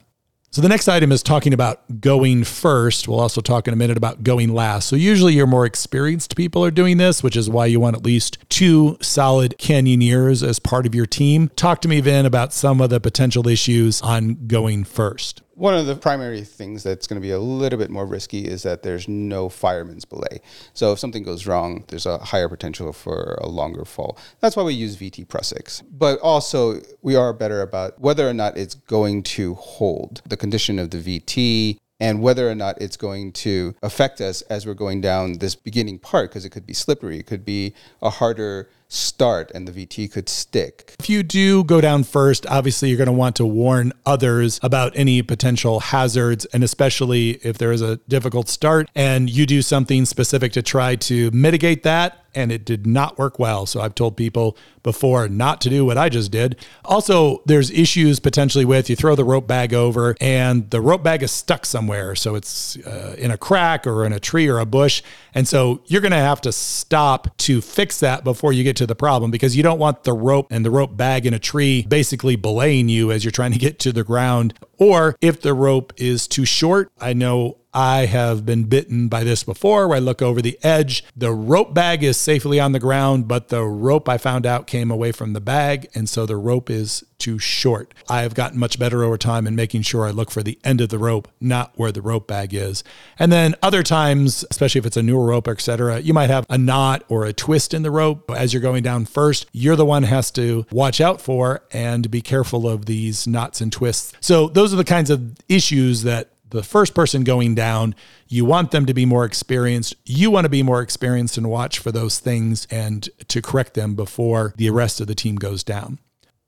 So 0.54 0.62
the 0.62 0.70
next 0.70 0.88
item 0.88 1.12
is 1.12 1.24
talking 1.24 1.52
about 1.52 2.00
going 2.00 2.44
first. 2.44 3.08
We'll 3.08 3.20
also 3.20 3.42
talk 3.42 3.68
in 3.68 3.74
a 3.74 3.76
minute 3.76 3.98
about 3.98 4.22
going 4.22 4.54
last. 4.54 4.88
So 4.88 4.96
usually 4.96 5.34
your 5.34 5.48
more 5.48 5.66
experienced 5.66 6.36
people 6.36 6.64
are 6.64 6.70
doing 6.70 6.98
this, 6.98 7.24
which 7.24 7.36
is 7.36 7.50
why 7.50 7.66
you 7.66 7.80
want 7.80 7.96
at 7.96 8.06
least 8.06 8.38
two 8.50 9.00
solid 9.02 9.56
canyoneers 9.58 10.48
as 10.48 10.60
part 10.60 10.86
of 10.86 10.94
your 10.94 11.08
team. 11.08 11.50
Talk 11.56 11.82
to 11.82 11.88
me, 11.88 12.02
Vin, 12.02 12.28
about 12.28 12.54
some 12.54 12.82
of 12.82 12.92
the 12.92 13.00
potential 13.00 13.48
issues 13.48 14.00
on 14.04 14.46
going 14.46 14.84
first. 14.84 15.42
One 15.56 15.76
of 15.76 15.86
the 15.86 15.96
primary 15.96 16.42
things 16.42 16.82
that's 16.82 17.06
going 17.06 17.22
to 17.22 17.26
be 17.26 17.32
a 17.32 17.40
little 17.40 17.78
bit 17.78 17.92
more 17.92 18.06
risky 18.08 18.46
is 18.46 18.64
that 18.64 18.82
there's 18.82 19.08
no 19.08 19.50
fireman's 19.50 20.04
belay. 20.04 20.42
So 20.74 20.92
if 20.94 21.00
something 21.00 21.22
goes 21.22 21.46
wrong, 21.46 21.84
there's 21.90 22.08
a 22.08 22.18
higher 22.18 22.50
potential 22.50 22.92
for 22.92 23.38
a 23.40 23.48
longer 23.48 23.86
fall. 23.86 24.18
That's 24.40 24.56
why 24.56 24.64
we 24.64 24.74
use 24.74 24.98
VT 24.98 25.28
Prusik. 25.28 25.84
But 25.92 26.20
also, 26.20 26.82
we 27.04 27.16
are 27.16 27.34
better 27.34 27.62
about 27.62 28.00
whether 28.00 28.28
or 28.28 28.34
not 28.34 28.58
it's 28.58 28.74
going 28.74 29.24
to 29.24 29.54
hold 29.54 30.24
the 30.28 30.38
condition 30.38 30.80
of 30.80 30.90
the 30.90 30.98
VT, 30.98 31.78
and 32.00 32.22
whether 32.22 32.50
or 32.50 32.56
not 32.56 32.82
it's 32.82 32.98
going 32.98 33.32
to 33.32 33.74
affect 33.82 34.20
us 34.20 34.42
as 34.44 34.66
we're 34.66 34.74
going 34.74 35.00
down 35.00 35.38
this 35.38 35.56
beginning 35.56 36.00
part 36.00 36.30
because 36.30 36.44
it 36.44 36.50
could 36.50 36.66
be 36.66 36.74
slippery, 36.74 37.20
it 37.20 37.28
could 37.28 37.46
be 37.46 37.74
a 38.02 38.10
harder 38.10 38.70
start 38.94 39.52
and 39.54 39.68
the 39.68 39.72
VT 39.72 40.12
could 40.12 40.30
stick. 40.30 40.96
If 41.00 41.10
you 41.10 41.24
do 41.24 41.64
go 41.64 41.82
down 41.82 42.04
first, 42.04 42.46
obviously 42.48 42.90
you're 42.90 42.98
going 42.98 43.08
to 43.08 43.12
want 43.12 43.36
to 43.38 43.46
warn 43.46 43.94
others 44.06 44.60
about 44.64 44.94
any 44.96 45.22
potential 45.22 45.80
hazards, 45.80 46.46
and 46.46 46.64
especially 46.64 47.32
if 47.44 47.58
there 47.58 47.72
is 47.72 47.82
a 47.82 47.98
difficult 48.08 48.50
start 48.50 48.90
and 48.96 49.30
you 49.30 49.46
do 49.46 49.62
something 49.62 50.06
specific 50.06 50.52
to 50.54 50.62
try 50.62 50.96
to 50.96 51.32
mitigate 51.32 51.84
that 51.84 52.23
and 52.36 52.52
it 52.52 52.66
did 52.66 52.86
not 52.86 53.18
work 53.18 53.40
well. 53.40 53.66
So 53.66 53.82
I've 53.82 53.96
told 53.96 54.18
people 54.18 54.58
before 54.82 55.28
not 55.28 55.62
to 55.62 55.70
do 55.70 55.86
what 55.86 55.98
I 55.98 56.10
just 56.10 56.32
did. 56.32 56.58
Also, 56.86 57.42
there's 57.46 57.72
issues 57.72 58.20
potentially 58.20 58.66
with 58.66 58.90
you 58.90 58.96
throw 58.96 59.16
the 59.16 59.24
rope 59.24 59.48
bag 59.48 59.74
over 59.74 60.16
and 60.20 60.70
the 60.70 60.82
rope 60.82 61.04
bag 61.04 61.24
is 61.24 61.32
stuck 61.32 61.66
somewhere. 61.66 62.16
So 62.16 62.36
it's 62.36 62.78
uh, 62.86 63.16
in 63.18 63.32
a 63.32 63.38
crack 63.38 63.88
or 63.88 64.06
in 64.06 64.14
a 64.14 64.20
tree 64.20 64.48
or 64.48 64.60
a 64.60 64.66
bush. 64.66 65.02
And 65.34 65.48
so 65.48 65.82
you're 65.88 66.02
going 66.02 66.12
to 66.12 66.18
have 66.18 66.42
to 66.42 66.52
stop 66.52 67.36
to 67.38 67.62
fix 67.62 68.00
that 68.02 68.24
before 68.24 68.54
you 68.54 68.64
get 68.64 68.76
to 68.78 68.86
the 68.86 68.96
problem 68.96 69.32
because 69.32 69.56
you 69.56 69.64
don't 69.64 69.80
want 69.80 70.04
the 70.04 70.14
rope 70.14 70.48
and 70.52 70.66
the 70.66 70.72
rope 70.72 70.96
bag 70.98 71.26
in 71.26 71.34
a 71.34 71.40
tree 71.40 71.86
basically 71.88 72.36
belaying 72.36 72.90
you 72.90 73.12
as 73.12 73.24
you're 73.24 73.32
trying 73.32 73.54
to 73.54 73.60
get 73.60 73.80
to 73.80 73.92
the 73.92 74.04
ground. 74.04 74.54
Or 74.78 75.16
if 75.22 75.42
the 75.42 75.54
rope 75.54 75.94
is 75.98 76.28
too 76.28 76.46
short, 76.46 76.92
I 77.00 77.14
know 77.14 77.58
I 77.74 78.06
have 78.06 78.46
been 78.46 78.66
bitten 78.66 79.08
by 79.08 79.24
this 79.24 79.44
before 79.44 79.88
where 79.88 79.98
I 79.98 80.00
look 80.00 80.22
over 80.22 80.42
the 80.42 80.60
edge. 80.64 81.04
The 81.16 81.32
rope 81.32 81.74
bag 81.74 82.04
is 82.04 82.18
safely 82.18 82.60
on 82.60 82.72
the 82.72 82.80
ground, 82.80 83.28
but 83.28 83.50
the 83.50 83.64
rope 83.64 84.08
I 84.08 84.18
found 84.18 84.46
out 84.46 84.68
came 84.68 84.92
away 84.92 85.12
from 85.12 85.34
the 85.34 85.42
bag, 85.42 85.88
and 85.96 86.08
so 86.08 86.26
the 86.26 86.38
rope 86.38 86.70
is 86.70 87.04
too 87.24 87.40
short. 87.40 87.94
I 88.10 88.24
have 88.24 88.34
gotten 88.34 88.60
much 88.60 88.78
better 88.78 89.02
over 89.02 89.18
time 89.18 89.48
in 89.48 89.56
making 89.56 89.84
sure 89.84 90.06
I 90.06 90.12
look 90.12 90.30
for 90.30 90.44
the 90.44 90.60
end 90.66 90.82
of 90.82 90.90
the 90.90 91.00
rope, 91.00 91.30
not 91.40 91.72
where 91.76 91.92
the 91.92 92.02
rope 92.02 92.28
bag 92.28 92.54
is. 92.54 92.84
And 93.18 93.32
then 93.32 93.56
other 93.64 93.82
times, 93.82 94.44
especially 94.52 94.80
if 94.80 94.86
it's 94.86 94.98
a 94.98 95.04
newer 95.04 95.28
rope, 95.28 95.48
etc., 95.48 96.00
you 96.02 96.14
might 96.14 96.30
have 96.30 96.46
a 96.50 96.58
knot 96.58 97.06
or 97.08 97.24
a 97.24 97.32
twist 97.32 97.74
in 97.74 97.82
the 97.82 97.92
rope 97.92 98.30
as 98.36 98.52
you're 98.52 98.62
going 98.62 98.84
down 98.84 99.06
first. 99.06 99.48
You're 99.54 99.78
the 99.78 99.86
one 99.86 100.04
has 100.04 100.32
to 100.32 100.66
watch 100.70 101.00
out 101.00 101.22
for 101.22 101.64
and 101.72 102.12
be 102.12 102.22
careful 102.22 102.68
of 102.68 102.88
these 102.88 103.26
knots 103.26 103.62
and 103.62 103.72
twists. 103.72 104.12
So 104.20 104.50
those 104.50 104.74
are 104.74 104.78
the 104.78 104.84
kinds 104.84 105.10
of 105.10 105.38
issues 105.48 106.04
that 106.04 106.30
the 106.50 106.62
first 106.62 106.94
person 106.94 107.24
going 107.24 107.56
down, 107.56 107.96
you 108.28 108.44
want 108.44 108.72
them 108.72 108.86
to 108.86 108.94
be 108.94 109.06
more 109.06 109.24
experienced. 109.24 109.96
You 110.06 110.30
want 110.30 110.44
to 110.44 110.50
be 110.50 110.62
more 110.62 110.82
experienced 110.82 111.38
and 111.38 111.50
watch 111.50 111.80
for 111.80 111.92
those 111.92 112.20
things 112.20 112.68
and 112.70 113.10
to 113.30 113.42
correct 113.42 113.76
them 113.76 113.96
before 113.96 114.54
the 114.58 114.70
rest 114.70 115.00
of 115.00 115.08
the 115.08 115.16
team 115.16 115.36
goes 115.36 115.64
down. 115.64 116.00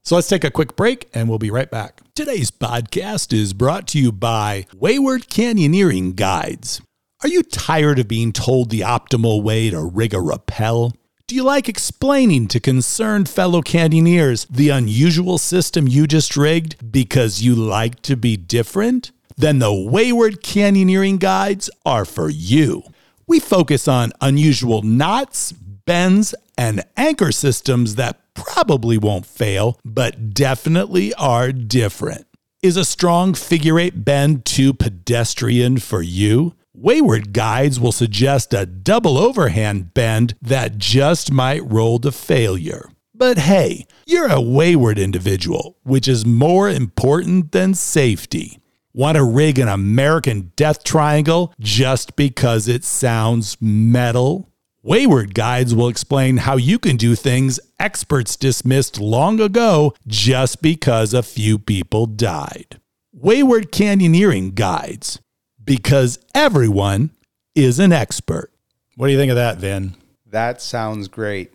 So 0.06 0.16
let's 0.16 0.28
take 0.28 0.44
a 0.44 0.52
quick 0.52 0.76
break 0.76 1.10
and 1.14 1.28
we'll 1.28 1.40
be 1.40 1.52
right 1.52 1.70
back. 1.70 2.00
Today's 2.14 2.52
podcast 2.52 3.34
is 3.34 3.54
brought 3.54 3.88
to 3.90 4.00
you 4.00 4.12
by 4.12 4.68
Wayward 4.76 5.28
Canyoneering 5.28 6.16
Guides. 6.16 6.80
Are 7.24 7.30
you 7.30 7.44
tired 7.44 8.00
of 8.00 8.08
being 8.08 8.32
told 8.32 8.70
the 8.70 8.82
optimal 8.82 9.42
way 9.42 9.70
to 9.72 9.84
rig 9.84 10.14
a 10.14 10.22
rappel? 10.22 10.94
Do 11.28 11.36
you 11.36 11.44
like 11.44 11.68
explaining 11.68 12.48
to 12.50 12.60
concerned 12.60 13.28
fellow 13.28 13.64
canyoneers 13.64 14.48
the 14.48 14.70
unusual 14.70 15.40
system 15.40 15.88
you 15.88 16.06
just 16.06 16.38
rigged 16.38 16.92
because 16.92 17.42
you 17.42 17.56
like 17.56 18.02
to 18.04 18.16
be 18.16 18.38
different? 18.38 19.12
then 19.38 19.60
the 19.60 19.74
Wayward 19.74 20.42
Canyoneering 20.42 21.20
Guides 21.20 21.70
are 21.86 22.06
for 22.06 22.30
you. 22.30 22.84
We 23.28 23.40
focus 23.40 23.88
on 23.88 24.14
unusual 24.22 24.82
knots, 24.82 25.52
bends, 25.52 26.34
and 26.58 26.84
anchor 26.96 27.32
systems 27.32 27.96
that 27.96 28.22
probably 28.36 28.98
won't 28.98 29.26
fail, 29.26 29.80
but 29.84 30.34
definitely 30.34 31.14
are 31.16 31.52
different. 31.52 32.28
Is 32.62 32.78
a 32.78 32.86
strong 32.86 33.34
figure 33.34 33.80
eight 33.80 34.06
bend 34.06 34.46
too 34.46 34.74
pedestrian 34.74 35.78
for 35.78 36.02
you? 36.02 36.56
Wayward 36.74 37.32
guides 37.32 37.80
will 37.80 37.92
suggest 37.92 38.54
a 38.54 38.66
double 38.66 39.18
overhand 39.18 39.94
bend 39.94 40.36
that 40.42 40.78
just 40.78 41.32
might 41.32 41.64
roll 41.64 42.00
to 42.00 42.12
failure. 42.12 42.90
But 43.14 43.38
hey, 43.38 43.88
you're 44.06 44.32
a 44.32 44.42
wayward 44.42 45.00
individual, 45.00 45.78
which 45.84 46.08
is 46.08 46.26
more 46.26 46.70
important 46.70 47.54
than 47.54 47.74
safety. 47.74 48.60
Want 48.94 49.16
to 49.16 49.24
rig 49.24 49.58
an 49.58 49.70
American 49.70 50.52
death 50.56 50.84
triangle 50.84 51.54
just 51.60 52.16
because 52.16 52.68
it 52.68 52.84
sounds 52.84 53.58
metal? 53.62 54.50
Wayward 54.86 55.34
Guides 55.34 55.74
will 55.74 55.88
explain 55.88 56.38
how 56.38 56.58
you 56.58 56.78
can 56.78 56.96
do 56.96 57.16
things 57.16 57.60
experts 57.80 58.36
dismissed 58.36 59.00
long 59.00 59.40
ago 59.40 59.96
just 60.06 60.62
because 60.62 61.12
a 61.12 61.24
few 61.24 61.58
people 61.58 62.06
died. 62.06 62.80
Wayward 63.12 63.72
Canyoneering 63.72 64.54
Guides, 64.54 65.20
because 65.64 66.20
everyone 66.36 67.10
is 67.56 67.80
an 67.80 67.94
expert. 67.94 68.52
What 68.96 69.08
do 69.08 69.14
you 69.14 69.18
think 69.18 69.32
of 69.32 69.38
that, 69.38 69.58
Vin? 69.58 69.96
That 70.24 70.62
sounds 70.62 71.08
great. 71.08 71.52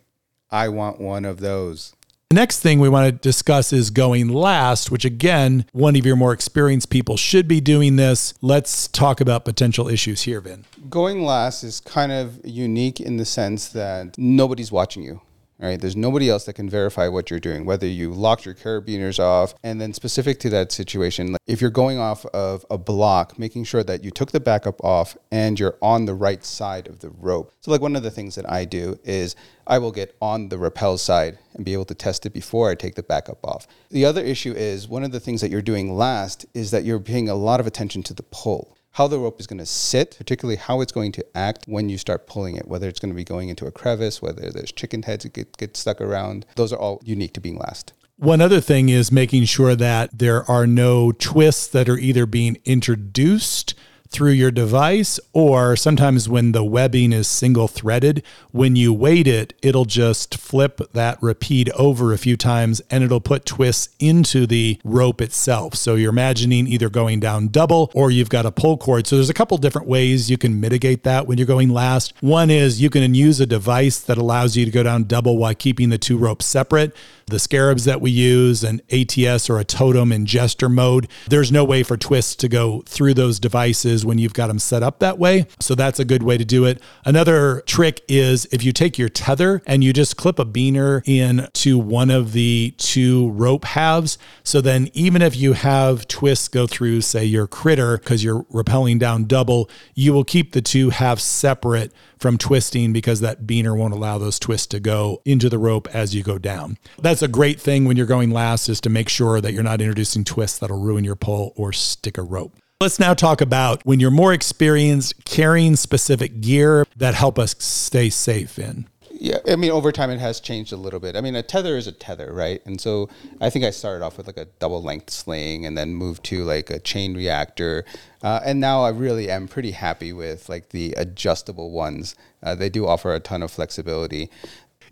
I 0.50 0.68
want 0.68 1.00
one 1.00 1.24
of 1.24 1.38
those. 1.38 1.94
The 2.30 2.36
next 2.36 2.60
thing 2.60 2.78
we 2.78 2.88
want 2.88 3.06
to 3.06 3.28
discuss 3.28 3.72
is 3.72 3.90
going 3.90 4.28
last, 4.28 4.88
which 4.88 5.04
again, 5.04 5.66
one 5.72 5.96
of 5.96 6.06
your 6.06 6.14
more 6.14 6.32
experienced 6.32 6.88
people 6.88 7.16
should 7.16 7.48
be 7.48 7.60
doing 7.60 7.96
this. 7.96 8.34
Let's 8.40 8.86
talk 8.86 9.20
about 9.20 9.44
potential 9.44 9.88
issues 9.88 10.22
here, 10.22 10.40
Vin. 10.40 10.64
Going 10.88 11.24
last 11.24 11.64
is 11.64 11.80
kind 11.80 12.12
of 12.12 12.38
unique 12.44 13.00
in 13.00 13.16
the 13.16 13.24
sense 13.24 13.70
that 13.70 14.16
nobody's 14.16 14.70
watching 14.70 15.02
you 15.02 15.22
right? 15.60 15.80
There's 15.80 15.96
nobody 15.96 16.28
else 16.30 16.44
that 16.44 16.54
can 16.54 16.68
verify 16.68 17.08
what 17.08 17.30
you're 17.30 17.40
doing, 17.40 17.64
whether 17.64 17.86
you 17.86 18.12
locked 18.12 18.44
your 18.44 18.54
carabiners 18.54 19.18
off. 19.18 19.54
And 19.62 19.80
then, 19.80 19.92
specific 19.92 20.40
to 20.40 20.50
that 20.50 20.72
situation, 20.72 21.36
if 21.46 21.60
you're 21.60 21.70
going 21.70 21.98
off 21.98 22.24
of 22.26 22.64
a 22.70 22.78
block, 22.78 23.38
making 23.38 23.64
sure 23.64 23.82
that 23.84 24.04
you 24.04 24.10
took 24.10 24.32
the 24.32 24.40
backup 24.40 24.82
off 24.82 25.16
and 25.30 25.58
you're 25.58 25.76
on 25.82 26.06
the 26.06 26.14
right 26.14 26.44
side 26.44 26.86
of 26.86 27.00
the 27.00 27.10
rope. 27.10 27.52
So, 27.60 27.70
like 27.70 27.80
one 27.80 27.96
of 27.96 28.02
the 28.02 28.10
things 28.10 28.34
that 28.34 28.50
I 28.50 28.64
do 28.64 28.98
is 29.04 29.36
I 29.66 29.78
will 29.78 29.92
get 29.92 30.16
on 30.20 30.48
the 30.48 30.58
rappel 30.58 30.98
side 30.98 31.38
and 31.54 31.64
be 31.64 31.72
able 31.72 31.84
to 31.86 31.94
test 31.94 32.26
it 32.26 32.32
before 32.32 32.70
I 32.70 32.74
take 32.74 32.94
the 32.94 33.02
backup 33.02 33.44
off. 33.44 33.66
The 33.90 34.04
other 34.04 34.22
issue 34.22 34.52
is 34.52 34.88
one 34.88 35.04
of 35.04 35.12
the 35.12 35.20
things 35.20 35.40
that 35.40 35.50
you're 35.50 35.62
doing 35.62 35.94
last 35.94 36.46
is 36.54 36.70
that 36.70 36.84
you're 36.84 37.00
paying 37.00 37.28
a 37.28 37.34
lot 37.34 37.60
of 37.60 37.66
attention 37.66 38.02
to 38.04 38.14
the 38.14 38.22
pull 38.24 38.76
how 38.92 39.06
the 39.06 39.18
rope 39.18 39.40
is 39.40 39.46
going 39.46 39.58
to 39.58 39.66
sit, 39.66 40.16
particularly 40.18 40.56
how 40.56 40.80
it's 40.80 40.92
going 40.92 41.12
to 41.12 41.24
act 41.36 41.64
when 41.66 41.88
you 41.88 41.96
start 41.96 42.26
pulling 42.26 42.56
it, 42.56 42.66
whether 42.66 42.88
it's 42.88 42.98
going 42.98 43.12
to 43.12 43.16
be 43.16 43.24
going 43.24 43.48
into 43.48 43.66
a 43.66 43.70
crevice, 43.70 44.20
whether 44.20 44.50
there's 44.50 44.72
chicken 44.72 45.02
heads 45.02 45.24
that 45.24 45.32
get, 45.32 45.56
get 45.56 45.76
stuck 45.76 46.00
around. 46.00 46.44
Those 46.56 46.72
are 46.72 46.78
all 46.78 47.00
unique 47.04 47.32
to 47.34 47.40
being 47.40 47.58
last. 47.58 47.92
One 48.16 48.42
other 48.42 48.60
thing 48.60 48.90
is 48.90 49.10
making 49.10 49.46
sure 49.46 49.74
that 49.76 50.18
there 50.18 50.48
are 50.50 50.66
no 50.66 51.10
twists 51.12 51.66
that 51.68 51.88
are 51.88 51.96
either 51.96 52.26
being 52.26 52.58
introduced 52.66 53.74
through 54.10 54.32
your 54.32 54.50
device, 54.50 55.20
or 55.32 55.76
sometimes 55.76 56.28
when 56.28 56.52
the 56.52 56.64
webbing 56.64 57.12
is 57.12 57.28
single 57.28 57.68
threaded, 57.68 58.22
when 58.50 58.74
you 58.74 58.92
weight 58.92 59.26
it, 59.26 59.54
it'll 59.62 59.84
just 59.84 60.36
flip 60.36 60.80
that 60.92 61.16
rapide 61.22 61.70
over 61.70 62.12
a 62.12 62.18
few 62.18 62.36
times 62.36 62.82
and 62.90 63.04
it'll 63.04 63.20
put 63.20 63.46
twists 63.46 63.88
into 63.98 64.46
the 64.46 64.80
rope 64.84 65.20
itself. 65.20 65.74
So 65.74 65.94
you're 65.94 66.10
imagining 66.10 66.66
either 66.66 66.88
going 66.88 67.20
down 67.20 67.48
double 67.48 67.90
or 67.94 68.10
you've 68.10 68.28
got 68.28 68.46
a 68.46 68.50
pull 68.50 68.76
cord. 68.76 69.06
So 69.06 69.16
there's 69.16 69.30
a 69.30 69.34
couple 69.34 69.56
different 69.58 69.86
ways 69.86 70.28
you 70.28 70.38
can 70.38 70.60
mitigate 70.60 71.04
that 71.04 71.26
when 71.26 71.38
you're 71.38 71.46
going 71.46 71.70
last. 71.70 72.12
One 72.20 72.50
is 72.50 72.82
you 72.82 72.90
can 72.90 73.14
use 73.14 73.40
a 73.40 73.46
device 73.46 74.00
that 74.00 74.18
allows 74.18 74.56
you 74.56 74.64
to 74.64 74.70
go 74.70 74.82
down 74.82 75.04
double 75.04 75.38
while 75.38 75.54
keeping 75.54 75.88
the 75.90 75.98
two 75.98 76.18
ropes 76.18 76.46
separate 76.46 76.94
the 77.30 77.38
scarabs 77.38 77.84
that 77.84 78.00
we 78.00 78.10
use, 78.10 78.62
an 78.62 78.80
ATS 78.90 79.48
or 79.48 79.58
a 79.58 79.64
totem 79.64 80.12
in 80.12 80.26
gesture 80.26 80.68
mode. 80.68 81.08
There's 81.28 81.50
no 81.50 81.64
way 81.64 81.82
for 81.82 81.96
twists 81.96 82.34
to 82.36 82.48
go 82.48 82.82
through 82.86 83.14
those 83.14 83.40
devices 83.40 84.04
when 84.04 84.18
you've 84.18 84.34
got 84.34 84.48
them 84.48 84.58
set 84.58 84.82
up 84.82 84.98
that 84.98 85.18
way. 85.18 85.46
So 85.60 85.74
that's 85.74 85.98
a 85.98 86.04
good 86.04 86.22
way 86.22 86.36
to 86.38 86.44
do 86.44 86.64
it. 86.64 86.82
Another 87.04 87.62
trick 87.66 88.02
is 88.08 88.46
if 88.52 88.62
you 88.62 88.72
take 88.72 88.98
your 88.98 89.08
tether 89.08 89.62
and 89.66 89.82
you 89.82 89.92
just 89.92 90.16
clip 90.16 90.38
a 90.38 90.44
beaner 90.44 91.02
into 91.06 91.78
one 91.78 92.10
of 92.10 92.32
the 92.32 92.74
two 92.76 93.30
rope 93.30 93.64
halves. 93.64 94.18
So 94.42 94.60
then 94.60 94.88
even 94.92 95.22
if 95.22 95.36
you 95.36 95.54
have 95.54 96.06
twists 96.08 96.48
go 96.48 96.66
through, 96.66 97.00
say, 97.02 97.24
your 97.24 97.46
critter, 97.46 97.98
because 97.98 98.22
you're 98.24 98.42
rappelling 98.44 98.98
down 98.98 99.24
double, 99.24 99.70
you 99.94 100.12
will 100.12 100.24
keep 100.24 100.52
the 100.52 100.62
two 100.62 100.90
halves 100.90 101.22
separate 101.22 101.92
from 102.20 102.36
twisting 102.38 102.92
because 102.92 103.20
that 103.20 103.46
beaner 103.46 103.76
won't 103.76 103.94
allow 103.94 104.18
those 104.18 104.38
twists 104.38 104.66
to 104.68 104.78
go 104.78 105.22
into 105.24 105.48
the 105.48 105.58
rope 105.58 105.88
as 105.94 106.14
you 106.14 106.22
go 106.22 106.38
down. 106.38 106.76
That's 106.98 107.22
a 107.22 107.28
great 107.28 107.60
thing 107.60 107.86
when 107.86 107.96
you're 107.96 108.06
going 108.06 108.30
last 108.30 108.68
is 108.68 108.80
to 108.82 108.90
make 108.90 109.08
sure 109.08 109.40
that 109.40 109.52
you're 109.52 109.62
not 109.62 109.80
introducing 109.80 110.24
twists 110.24 110.58
that'll 110.58 110.80
ruin 110.80 111.02
your 111.02 111.16
pull 111.16 111.52
or 111.56 111.72
stick 111.72 112.18
a 112.18 112.22
rope. 112.22 112.54
Let's 112.80 112.98
now 112.98 113.12
talk 113.14 113.40
about 113.40 113.84
when 113.84 114.00
you're 114.00 114.10
more 114.10 114.32
experienced 114.32 115.24
carrying 115.24 115.76
specific 115.76 116.40
gear 116.40 116.86
that 116.96 117.14
help 117.14 117.38
us 117.38 117.54
stay 117.58 118.08
safe 118.08 118.58
in. 118.58 118.86
Yeah, 119.22 119.36
I 119.46 119.56
mean, 119.56 119.70
over 119.70 119.92
time 119.92 120.08
it 120.08 120.18
has 120.18 120.40
changed 120.40 120.72
a 120.72 120.78
little 120.78 120.98
bit. 120.98 121.14
I 121.14 121.20
mean, 121.20 121.36
a 121.36 121.42
tether 121.42 121.76
is 121.76 121.86
a 121.86 121.92
tether, 121.92 122.32
right? 122.32 122.62
And 122.64 122.80
so 122.80 123.10
I 123.38 123.50
think 123.50 123.66
I 123.66 123.70
started 123.70 124.02
off 124.02 124.16
with 124.16 124.26
like 124.26 124.38
a 124.38 124.46
double 124.46 124.82
length 124.82 125.10
sling 125.10 125.66
and 125.66 125.76
then 125.76 125.94
moved 125.94 126.24
to 126.24 126.42
like 126.42 126.70
a 126.70 126.78
chain 126.78 127.14
reactor. 127.14 127.84
Uh, 128.22 128.40
and 128.42 128.60
now 128.60 128.82
I 128.82 128.88
really 128.88 129.30
am 129.30 129.46
pretty 129.46 129.72
happy 129.72 130.14
with 130.14 130.48
like 130.48 130.70
the 130.70 130.94
adjustable 130.96 131.70
ones. 131.70 132.14
Uh, 132.42 132.54
they 132.54 132.70
do 132.70 132.86
offer 132.86 133.12
a 133.12 133.20
ton 133.20 133.42
of 133.42 133.50
flexibility. 133.50 134.30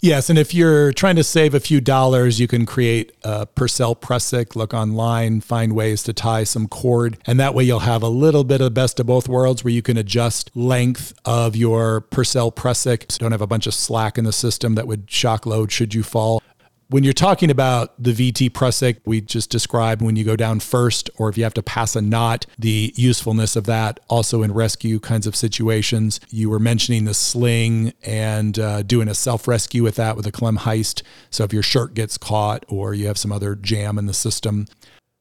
Yes, 0.01 0.31
and 0.31 0.39
if 0.39 0.55
you're 0.55 0.93
trying 0.93 1.17
to 1.17 1.25
save 1.25 1.55
a 1.55 1.61
few 1.61 1.81
dollars, 1.81 2.39
you 2.39 2.47
can 2.47 2.67
create 2.67 3.13
a 3.25 3.47
Purcell 3.47 3.97
Prusik, 3.97 4.55
look 4.55 4.73
online, 4.73 5.41
find 5.41 5.73
ways 5.73 6.05
to 6.05 6.13
tie 6.13 6.45
some 6.45 6.69
cord, 6.69 7.19
and 7.27 7.41
that 7.41 7.53
way 7.53 7.65
you'll 7.65 7.81
have 7.81 8.05
a 8.05 8.09
little 8.09 8.45
bit 8.45 8.61
of 8.61 8.67
the 8.67 8.71
best 8.71 9.01
of 9.01 9.07
both 9.07 9.29
worlds 9.29 9.65
where 9.65 9.73
you 9.73 9.83
can 9.83 9.97
adjust 9.97 10.53
length 10.55 11.15
of 11.25 11.57
your 11.57 12.01
Purcell 12.01 12.53
Prusik. 12.53 13.11
So 13.11 13.19
don't 13.19 13.33
have 13.33 13.41
a 13.41 13.47
bunch 13.49 13.67
of 13.67 13.75
slack 13.75 14.19
in 14.19 14.25
the 14.25 14.33
system 14.33 14.77
that 14.77 14.87
would 14.87 15.11
shock 15.11 15.47
load 15.47 15.73
should 15.73 15.95
you 15.95 16.05
fall. 16.05 16.43
When 16.91 17.05
you're 17.05 17.13
talking 17.13 17.51
about 17.51 18.03
the 18.03 18.15
VT 18.15 18.49
Prusik, 18.53 19.01
we 19.05 19.21
just 19.21 19.51
described 19.51 20.01
when 20.01 20.17
you 20.17 20.25
go 20.25 20.37
down 20.37 20.59
first, 20.61 21.11
or 21.19 21.29
if 21.29 21.37
you 21.37 21.45
have 21.45 21.53
to 21.53 21.63
pass 21.63 21.95
a 21.95 22.01
knot, 22.01 22.47
the 22.59 22.95
usefulness 22.97 23.57
of 23.57 23.67
that 23.67 24.01
also 24.09 24.43
in 24.43 24.55
rescue 24.55 24.99
kinds 24.99 25.27
of 25.27 25.37
situations. 25.37 26.19
You 26.31 26.49
were 26.49 26.59
mentioning 26.59 27.05
the 27.05 27.13
sling 27.13 27.93
and 28.03 28.59
uh, 28.59 28.85
doing 28.85 29.07
a 29.07 29.15
self 29.15 29.47
rescue 29.47 29.83
with 29.83 29.97
that 29.97 30.17
with 30.17 30.27
a 30.27 30.33
Klemheist. 30.33 31.03
So 31.29 31.45
if 31.45 31.53
your 31.53 31.63
shirt 31.63 31.93
gets 31.93 32.17
caught 32.17 32.65
or 32.69 32.95
you 32.95 33.07
have 33.09 33.19
some 33.19 33.33
other 33.33 33.55
jam 33.55 33.99
in 33.99 34.07
the 34.07 34.15
system, 34.15 34.67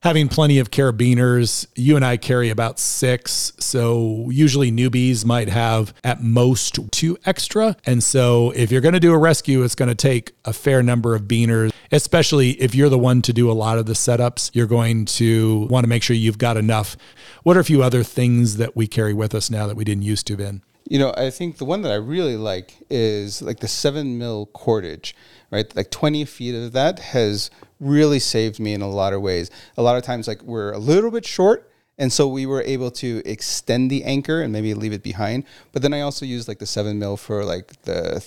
having 0.04 0.28
plenty 0.28 0.60
of 0.60 0.72
carabiners. 0.72 1.66
You 1.76 1.96
and 1.96 2.06
I 2.06 2.18
carry 2.18 2.50
about 2.50 2.80
six. 2.80 3.54
So 3.60 4.30
usually 4.30 4.72
newbies 4.72 5.26
might 5.26 5.50
have 5.50 5.94
at 6.04 6.22
most 6.22 6.80
two 6.92 7.18
extra. 7.26 7.76
And 7.86 8.04
so 8.04 8.52
if 8.52 8.72
you're 8.72 8.82
going 8.82 8.94
to 8.94 9.00
do 9.00 9.14
a 9.14 9.18
rescue, 9.18 9.64
it's 9.64 9.76
going 9.76 9.90
to 9.90 9.96
take 9.96 10.34
a 10.46 10.54
fair 10.54 10.84
number 10.84 11.16
of 11.16 11.24
beaners, 11.24 11.72
especially 11.92 12.52
if 12.62 12.76
you're 12.76 12.90
the 12.90 13.00
one 13.00 13.22
to 13.24 13.34
do 13.34 13.50
a 13.50 13.54
lot 13.54 13.78
of 13.78 13.86
the 13.86 13.94
setups. 13.94 14.52
You're 14.54 14.68
going 14.68 15.06
to 15.06 15.68
want 15.70 15.84
to 15.84 15.88
make 15.88 16.04
sure 16.04 16.16
you've 16.16 16.38
got 16.38 16.58
enough. 16.58 16.96
What 17.44 17.58
are 17.58 17.62
a 17.62 17.66
few 17.66 17.82
other 17.82 18.04
things 18.04 18.58
that 18.58 18.76
we 18.76 18.88
carry 18.88 19.14
with 19.14 19.34
us 19.34 19.50
now 19.50 19.68
that 19.68 19.76
we 19.76 19.84
didn't 19.84 20.04
used 20.04 20.28
to, 20.28 20.36
Vin? 20.36 20.62
You 20.90 21.00
know, 21.00 21.14
I 21.18 21.32
think 21.32 21.58
the 21.58 21.66
one 21.66 21.82
that 21.82 21.92
I 21.92 21.96
really 21.96 22.38
like 22.38 22.76
is 22.90 23.42
like 23.42 23.60
the 23.60 23.68
seven 23.68 24.18
mil 24.18 24.46
cordage, 24.48 25.16
right? 25.52 25.76
Like 25.76 25.92
20 25.92 26.24
feet 26.24 26.56
of 26.56 26.72
that 26.72 27.00
has 27.00 27.50
really 27.80 28.20
saved 28.20 28.60
me 28.60 28.74
in 28.74 28.82
a 28.82 28.90
lot 28.90 29.14
of 29.14 29.22
ways. 29.22 29.50
A 29.78 29.82
lot 29.82 29.98
of 29.98 30.04
times, 30.04 30.28
like 30.28 30.42
we're 30.44 30.72
a 30.72 30.80
little 30.80 31.12
bit 31.12 31.26
short. 31.26 31.72
And 32.00 32.14
so 32.14 32.28
we 32.28 32.46
were 32.46 32.62
able 32.62 32.92
to 32.92 33.24
extend 33.26 33.90
the 33.90 34.04
anchor 34.04 34.42
and 34.42 34.54
maybe 34.54 34.76
leave 34.76 34.94
it 34.94 35.02
behind. 35.02 35.46
But 35.72 35.82
then 35.82 35.94
I 35.94 36.02
also 36.02 36.28
used 36.28 36.48
like 36.48 36.60
the 36.60 36.68
seven 36.68 37.00
mil 37.00 37.18
for 37.18 37.44
like 37.44 37.82
the 37.84 38.24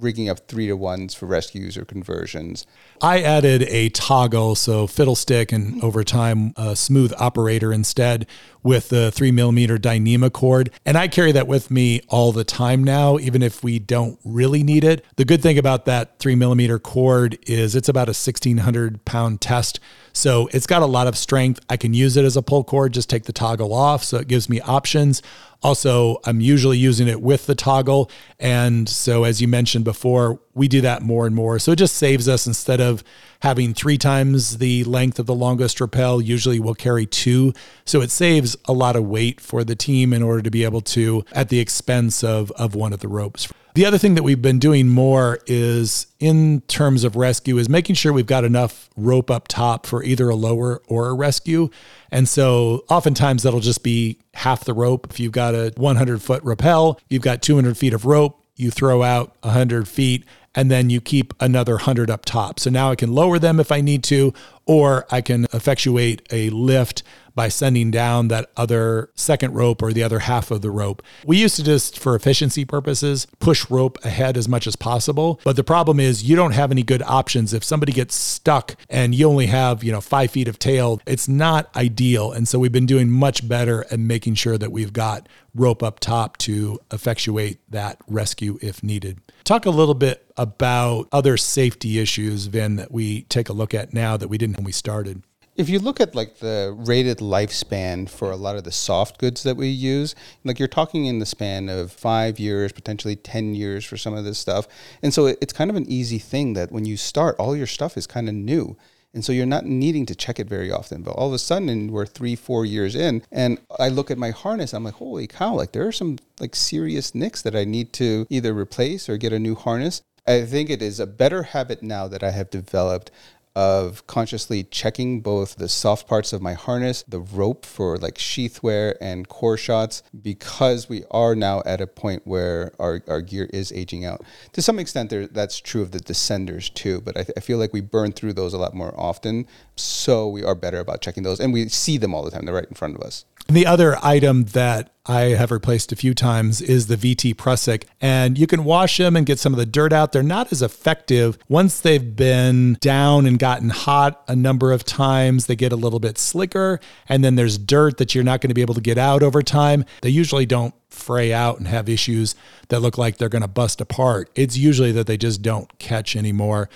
rigging 0.00 0.28
up 0.28 0.48
three 0.48 0.66
to 0.66 0.76
ones 0.76 1.14
for 1.14 1.26
rescues 1.26 1.76
or 1.76 1.84
conversions. 1.84 2.66
I 3.00 3.22
added 3.22 3.62
a 3.62 3.88
toggle, 3.90 4.54
so 4.54 4.86
fiddlestick, 4.86 5.52
and 5.52 5.82
over 5.82 6.04
time 6.04 6.52
a 6.56 6.76
smooth 6.76 7.12
operator 7.18 7.72
instead 7.72 8.26
with 8.62 8.88
the 8.88 9.10
three 9.10 9.30
millimeter 9.30 9.78
Dyneema 9.78 10.32
cord. 10.32 10.70
And 10.84 10.96
I 10.96 11.06
carry 11.08 11.32
that 11.32 11.46
with 11.46 11.70
me 11.70 12.00
all 12.08 12.32
the 12.32 12.44
time 12.44 12.82
now, 12.82 13.18
even 13.18 13.42
if 13.42 13.62
we 13.62 13.78
don't 13.78 14.18
really 14.24 14.62
need 14.62 14.84
it. 14.84 15.04
The 15.16 15.24
good 15.24 15.42
thing 15.42 15.58
about 15.58 15.84
that 15.84 16.18
three 16.18 16.34
millimeter 16.34 16.78
cord 16.78 17.38
is 17.46 17.76
it's 17.76 17.88
about 17.88 18.08
a 18.08 18.16
1600 18.16 19.04
pound 19.04 19.40
test. 19.40 19.80
So 20.12 20.48
it's 20.52 20.66
got 20.66 20.82
a 20.82 20.86
lot 20.86 21.06
of 21.06 21.16
strength. 21.18 21.60
I 21.68 21.76
can 21.76 21.92
use 21.92 22.16
it 22.16 22.24
as 22.24 22.36
a 22.36 22.42
pull 22.42 22.64
cord, 22.64 22.94
just 22.94 23.10
take 23.10 23.24
the 23.24 23.32
toggle 23.32 23.72
off. 23.74 24.02
So 24.02 24.18
it 24.18 24.28
gives 24.28 24.48
me 24.48 24.60
options. 24.60 25.22
Also, 25.64 26.20
I'm 26.24 26.42
usually 26.42 26.76
using 26.76 27.08
it 27.08 27.22
with 27.22 27.46
the 27.46 27.54
toggle. 27.54 28.10
And 28.38 28.86
so, 28.86 29.24
as 29.24 29.40
you 29.40 29.48
mentioned 29.48 29.84
before, 29.84 30.38
we 30.54 30.68
do 30.68 30.80
that 30.80 31.02
more 31.02 31.26
and 31.26 31.34
more. 31.34 31.58
So 31.58 31.72
it 31.72 31.76
just 31.76 31.96
saves 31.96 32.28
us 32.28 32.46
instead 32.46 32.80
of 32.80 33.02
having 33.40 33.74
three 33.74 33.98
times 33.98 34.58
the 34.58 34.84
length 34.84 35.18
of 35.18 35.26
the 35.26 35.34
longest 35.34 35.80
rappel, 35.80 36.22
usually 36.22 36.60
we'll 36.60 36.74
carry 36.74 37.06
two. 37.06 37.52
So 37.84 38.00
it 38.00 38.10
saves 38.10 38.56
a 38.66 38.72
lot 38.72 38.96
of 38.96 39.04
weight 39.04 39.40
for 39.40 39.64
the 39.64 39.74
team 39.74 40.12
in 40.12 40.22
order 40.22 40.42
to 40.42 40.50
be 40.50 40.64
able 40.64 40.80
to, 40.82 41.24
at 41.32 41.48
the 41.48 41.60
expense 41.60 42.24
of, 42.24 42.50
of 42.52 42.74
one 42.74 42.92
of 42.92 43.00
the 43.00 43.08
ropes. 43.08 43.52
The 43.74 43.84
other 43.86 43.98
thing 43.98 44.14
that 44.14 44.22
we've 44.22 44.40
been 44.40 44.60
doing 44.60 44.88
more 44.88 45.40
is 45.48 46.06
in 46.20 46.60
terms 46.68 47.02
of 47.02 47.16
rescue 47.16 47.58
is 47.58 47.68
making 47.68 47.96
sure 47.96 48.12
we've 48.12 48.24
got 48.24 48.44
enough 48.44 48.88
rope 48.96 49.32
up 49.32 49.48
top 49.48 49.84
for 49.84 50.04
either 50.04 50.28
a 50.28 50.36
lower 50.36 50.80
or 50.86 51.08
a 51.08 51.12
rescue. 51.12 51.70
And 52.12 52.28
so 52.28 52.84
oftentimes 52.88 53.42
that'll 53.42 53.58
just 53.58 53.82
be 53.82 54.20
half 54.34 54.64
the 54.64 54.74
rope. 54.74 55.08
If 55.10 55.18
you've 55.18 55.32
got 55.32 55.56
a 55.56 55.72
100 55.76 56.22
foot 56.22 56.44
rappel, 56.44 57.00
you've 57.08 57.22
got 57.22 57.42
200 57.42 57.76
feet 57.76 57.92
of 57.92 58.06
rope, 58.06 58.40
you 58.54 58.70
throw 58.70 59.02
out 59.02 59.34
100 59.40 59.88
feet 59.88 60.24
and 60.54 60.70
then 60.70 60.90
you 60.90 61.00
keep 61.00 61.34
another 61.40 61.74
100 61.74 62.10
up 62.10 62.24
top. 62.24 62.60
So 62.60 62.70
now 62.70 62.90
I 62.90 62.96
can 62.96 63.12
lower 63.12 63.38
them 63.38 63.58
if 63.58 63.72
I 63.72 63.80
need 63.80 64.04
to, 64.04 64.32
or 64.66 65.06
I 65.10 65.20
can 65.20 65.46
effectuate 65.52 66.26
a 66.30 66.50
lift 66.50 67.02
by 67.34 67.48
sending 67.48 67.90
down 67.90 68.28
that 68.28 68.50
other 68.56 69.10
second 69.14 69.54
rope 69.54 69.82
or 69.82 69.92
the 69.92 70.02
other 70.02 70.20
half 70.20 70.50
of 70.50 70.62
the 70.62 70.70
rope. 70.70 71.02
We 71.26 71.38
used 71.38 71.56
to 71.56 71.64
just, 71.64 71.98
for 71.98 72.14
efficiency 72.14 72.64
purposes, 72.64 73.26
push 73.40 73.68
rope 73.70 73.98
ahead 74.04 74.36
as 74.36 74.48
much 74.48 74.66
as 74.66 74.76
possible. 74.76 75.40
But 75.44 75.56
the 75.56 75.64
problem 75.64 76.00
is 76.00 76.24
you 76.24 76.36
don't 76.36 76.52
have 76.52 76.70
any 76.70 76.82
good 76.82 77.02
options. 77.02 77.52
If 77.52 77.64
somebody 77.64 77.92
gets 77.92 78.14
stuck 78.14 78.76
and 78.88 79.14
you 79.14 79.28
only 79.28 79.46
have, 79.46 79.82
you 79.82 79.92
know, 79.92 80.00
five 80.00 80.30
feet 80.30 80.48
of 80.48 80.58
tail, 80.58 81.00
it's 81.06 81.28
not 81.28 81.74
ideal. 81.76 82.32
And 82.32 82.46
so 82.46 82.58
we've 82.58 82.72
been 82.72 82.86
doing 82.86 83.10
much 83.10 83.46
better 83.48 83.84
at 83.90 83.98
making 83.98 84.34
sure 84.34 84.58
that 84.58 84.72
we've 84.72 84.92
got 84.92 85.28
rope 85.54 85.82
up 85.82 86.00
top 86.00 86.36
to 86.36 86.78
effectuate 86.92 87.58
that 87.70 87.98
rescue 88.08 88.58
if 88.60 88.82
needed. 88.82 89.20
Talk 89.44 89.66
a 89.66 89.70
little 89.70 89.94
bit 89.94 90.24
about 90.36 91.08
other 91.12 91.36
safety 91.36 91.98
issues, 91.98 92.46
Vin, 92.46 92.76
that 92.76 92.90
we 92.90 93.22
take 93.22 93.48
a 93.48 93.52
look 93.52 93.74
at 93.74 93.92
now 93.92 94.16
that 94.16 94.28
we 94.28 94.38
didn't 94.38 94.56
when 94.56 94.64
we 94.64 94.72
started. 94.72 95.22
If 95.56 95.68
you 95.68 95.78
look 95.78 96.00
at 96.00 96.16
like 96.16 96.38
the 96.38 96.74
rated 96.76 97.18
lifespan 97.18 98.08
for 98.08 98.32
a 98.32 98.36
lot 98.36 98.56
of 98.56 98.64
the 98.64 98.72
soft 98.72 99.18
goods 99.18 99.44
that 99.44 99.56
we 99.56 99.68
use, 99.68 100.16
like 100.42 100.58
you're 100.58 100.66
talking 100.66 101.06
in 101.06 101.20
the 101.20 101.26
span 101.26 101.68
of 101.68 101.92
five 101.92 102.40
years, 102.40 102.72
potentially 102.72 103.14
10 103.14 103.54
years 103.54 103.84
for 103.84 103.96
some 103.96 104.14
of 104.14 104.24
this 104.24 104.36
stuff. 104.36 104.66
And 105.00 105.14
so 105.14 105.26
it's 105.26 105.52
kind 105.52 105.70
of 105.70 105.76
an 105.76 105.88
easy 105.88 106.18
thing 106.18 106.54
that 106.54 106.72
when 106.72 106.84
you 106.84 106.96
start, 106.96 107.36
all 107.38 107.54
your 107.54 107.68
stuff 107.68 107.96
is 107.96 108.08
kind 108.08 108.28
of 108.28 108.34
new. 108.34 108.76
And 109.12 109.24
so 109.24 109.32
you're 109.32 109.46
not 109.46 109.64
needing 109.64 110.06
to 110.06 110.16
check 110.16 110.40
it 110.40 110.48
very 110.48 110.72
often. 110.72 111.02
But 111.02 111.12
all 111.12 111.28
of 111.28 111.34
a 111.34 111.38
sudden, 111.38 111.92
we're 111.92 112.04
three, 112.04 112.34
four 112.34 112.66
years 112.66 112.96
in, 112.96 113.22
and 113.30 113.60
I 113.78 113.90
look 113.90 114.10
at 114.10 114.18
my 114.18 114.30
harness, 114.30 114.74
I'm 114.74 114.82
like, 114.82 114.94
holy 114.94 115.28
cow, 115.28 115.54
like 115.54 115.70
there 115.70 115.86
are 115.86 115.92
some 115.92 116.18
like 116.40 116.56
serious 116.56 117.14
nicks 117.14 117.40
that 117.42 117.54
I 117.54 117.62
need 117.62 117.92
to 117.92 118.26
either 118.28 118.52
replace 118.52 119.08
or 119.08 119.16
get 119.16 119.32
a 119.32 119.38
new 119.38 119.54
harness. 119.54 120.02
I 120.26 120.46
think 120.46 120.70
it 120.70 120.80
is 120.80 120.98
a 120.98 121.06
better 121.06 121.42
habit 121.42 121.82
now 121.82 122.08
that 122.08 122.22
I 122.22 122.30
have 122.30 122.48
developed 122.48 123.10
of 123.56 124.06
consciously 124.06 124.64
checking 124.64 125.20
both 125.20 125.56
the 125.56 125.68
soft 125.68 126.08
parts 126.08 126.32
of 126.32 126.42
my 126.42 126.54
harness, 126.54 127.04
the 127.06 127.20
rope 127.20 127.64
for 127.64 127.96
like 127.98 128.18
sheath 128.18 128.62
wear 128.62 128.96
and 129.02 129.28
core 129.28 129.56
shots, 129.56 130.02
because 130.22 130.88
we 130.88 131.04
are 131.10 131.34
now 131.34 131.62
at 131.64 131.80
a 131.80 131.86
point 131.86 132.22
where 132.24 132.72
our, 132.78 133.02
our 133.06 133.20
gear 133.20 133.48
is 133.52 133.70
aging 133.72 134.04
out. 134.04 134.22
To 134.54 134.62
some 134.62 134.78
extent, 134.78 135.10
there, 135.10 135.26
that's 135.26 135.60
true 135.60 135.82
of 135.82 135.92
the 135.92 136.00
descenders 136.00 136.72
too, 136.72 137.00
but 137.00 137.16
I, 137.16 137.22
th- 137.22 137.34
I 137.36 137.40
feel 137.40 137.58
like 137.58 137.72
we 137.72 137.80
burn 137.80 138.12
through 138.12 138.32
those 138.32 138.54
a 138.54 138.58
lot 138.58 138.74
more 138.74 138.98
often. 138.98 139.46
So 139.76 140.28
we 140.28 140.42
are 140.44 140.54
better 140.54 140.80
about 140.80 141.00
checking 141.00 141.22
those 141.22 141.40
and 141.40 141.52
we 141.52 141.68
see 141.68 141.96
them 141.96 142.14
all 142.14 142.24
the 142.24 142.30
time. 142.30 142.44
They're 142.44 142.54
right 142.54 142.64
in 142.64 142.74
front 142.74 142.96
of 142.96 143.02
us. 143.02 143.24
The 143.46 143.66
other 143.66 143.98
item 144.02 144.44
that 144.46 144.90
I 145.06 145.20
have 145.36 145.50
replaced 145.50 145.92
a 145.92 145.96
few 145.96 146.14
times 146.14 146.62
is 146.62 146.86
the 146.86 146.96
VT 146.96 147.34
Prusik, 147.34 147.84
and 148.00 148.38
you 148.38 148.46
can 148.46 148.64
wash 148.64 148.96
them 148.96 149.16
and 149.16 149.26
get 149.26 149.38
some 149.38 149.52
of 149.52 149.58
the 149.58 149.66
dirt 149.66 149.92
out. 149.92 150.12
They're 150.12 150.22
not 150.22 150.50
as 150.50 150.62
effective 150.62 151.36
once 151.46 151.78
they've 151.78 152.16
been 152.16 152.78
down 152.80 153.26
and 153.26 153.38
gotten 153.38 153.68
hot 153.68 154.24
a 154.28 154.34
number 154.34 154.72
of 154.72 154.82
times. 154.82 155.44
They 155.44 155.56
get 155.56 155.72
a 155.72 155.76
little 155.76 156.00
bit 156.00 156.16
slicker, 156.16 156.80
and 157.06 157.22
then 157.22 157.34
there's 157.34 157.58
dirt 157.58 157.98
that 157.98 158.14
you're 158.14 158.24
not 158.24 158.40
going 158.40 158.48
to 158.48 158.54
be 158.54 158.62
able 158.62 158.74
to 158.74 158.80
get 158.80 158.96
out 158.96 159.22
over 159.22 159.42
time. 159.42 159.84
They 160.00 160.08
usually 160.08 160.46
don't 160.46 160.74
fray 160.88 161.34
out 161.34 161.58
and 161.58 161.68
have 161.68 161.86
issues 161.86 162.34
that 162.68 162.80
look 162.80 162.96
like 162.96 163.18
they're 163.18 163.28
going 163.28 163.42
to 163.42 163.48
bust 163.48 163.82
apart. 163.82 164.30
It's 164.34 164.56
usually 164.56 164.92
that 164.92 165.06
they 165.06 165.18
just 165.18 165.42
don't 165.42 165.78
catch 165.78 166.16
anymore. 166.16 166.70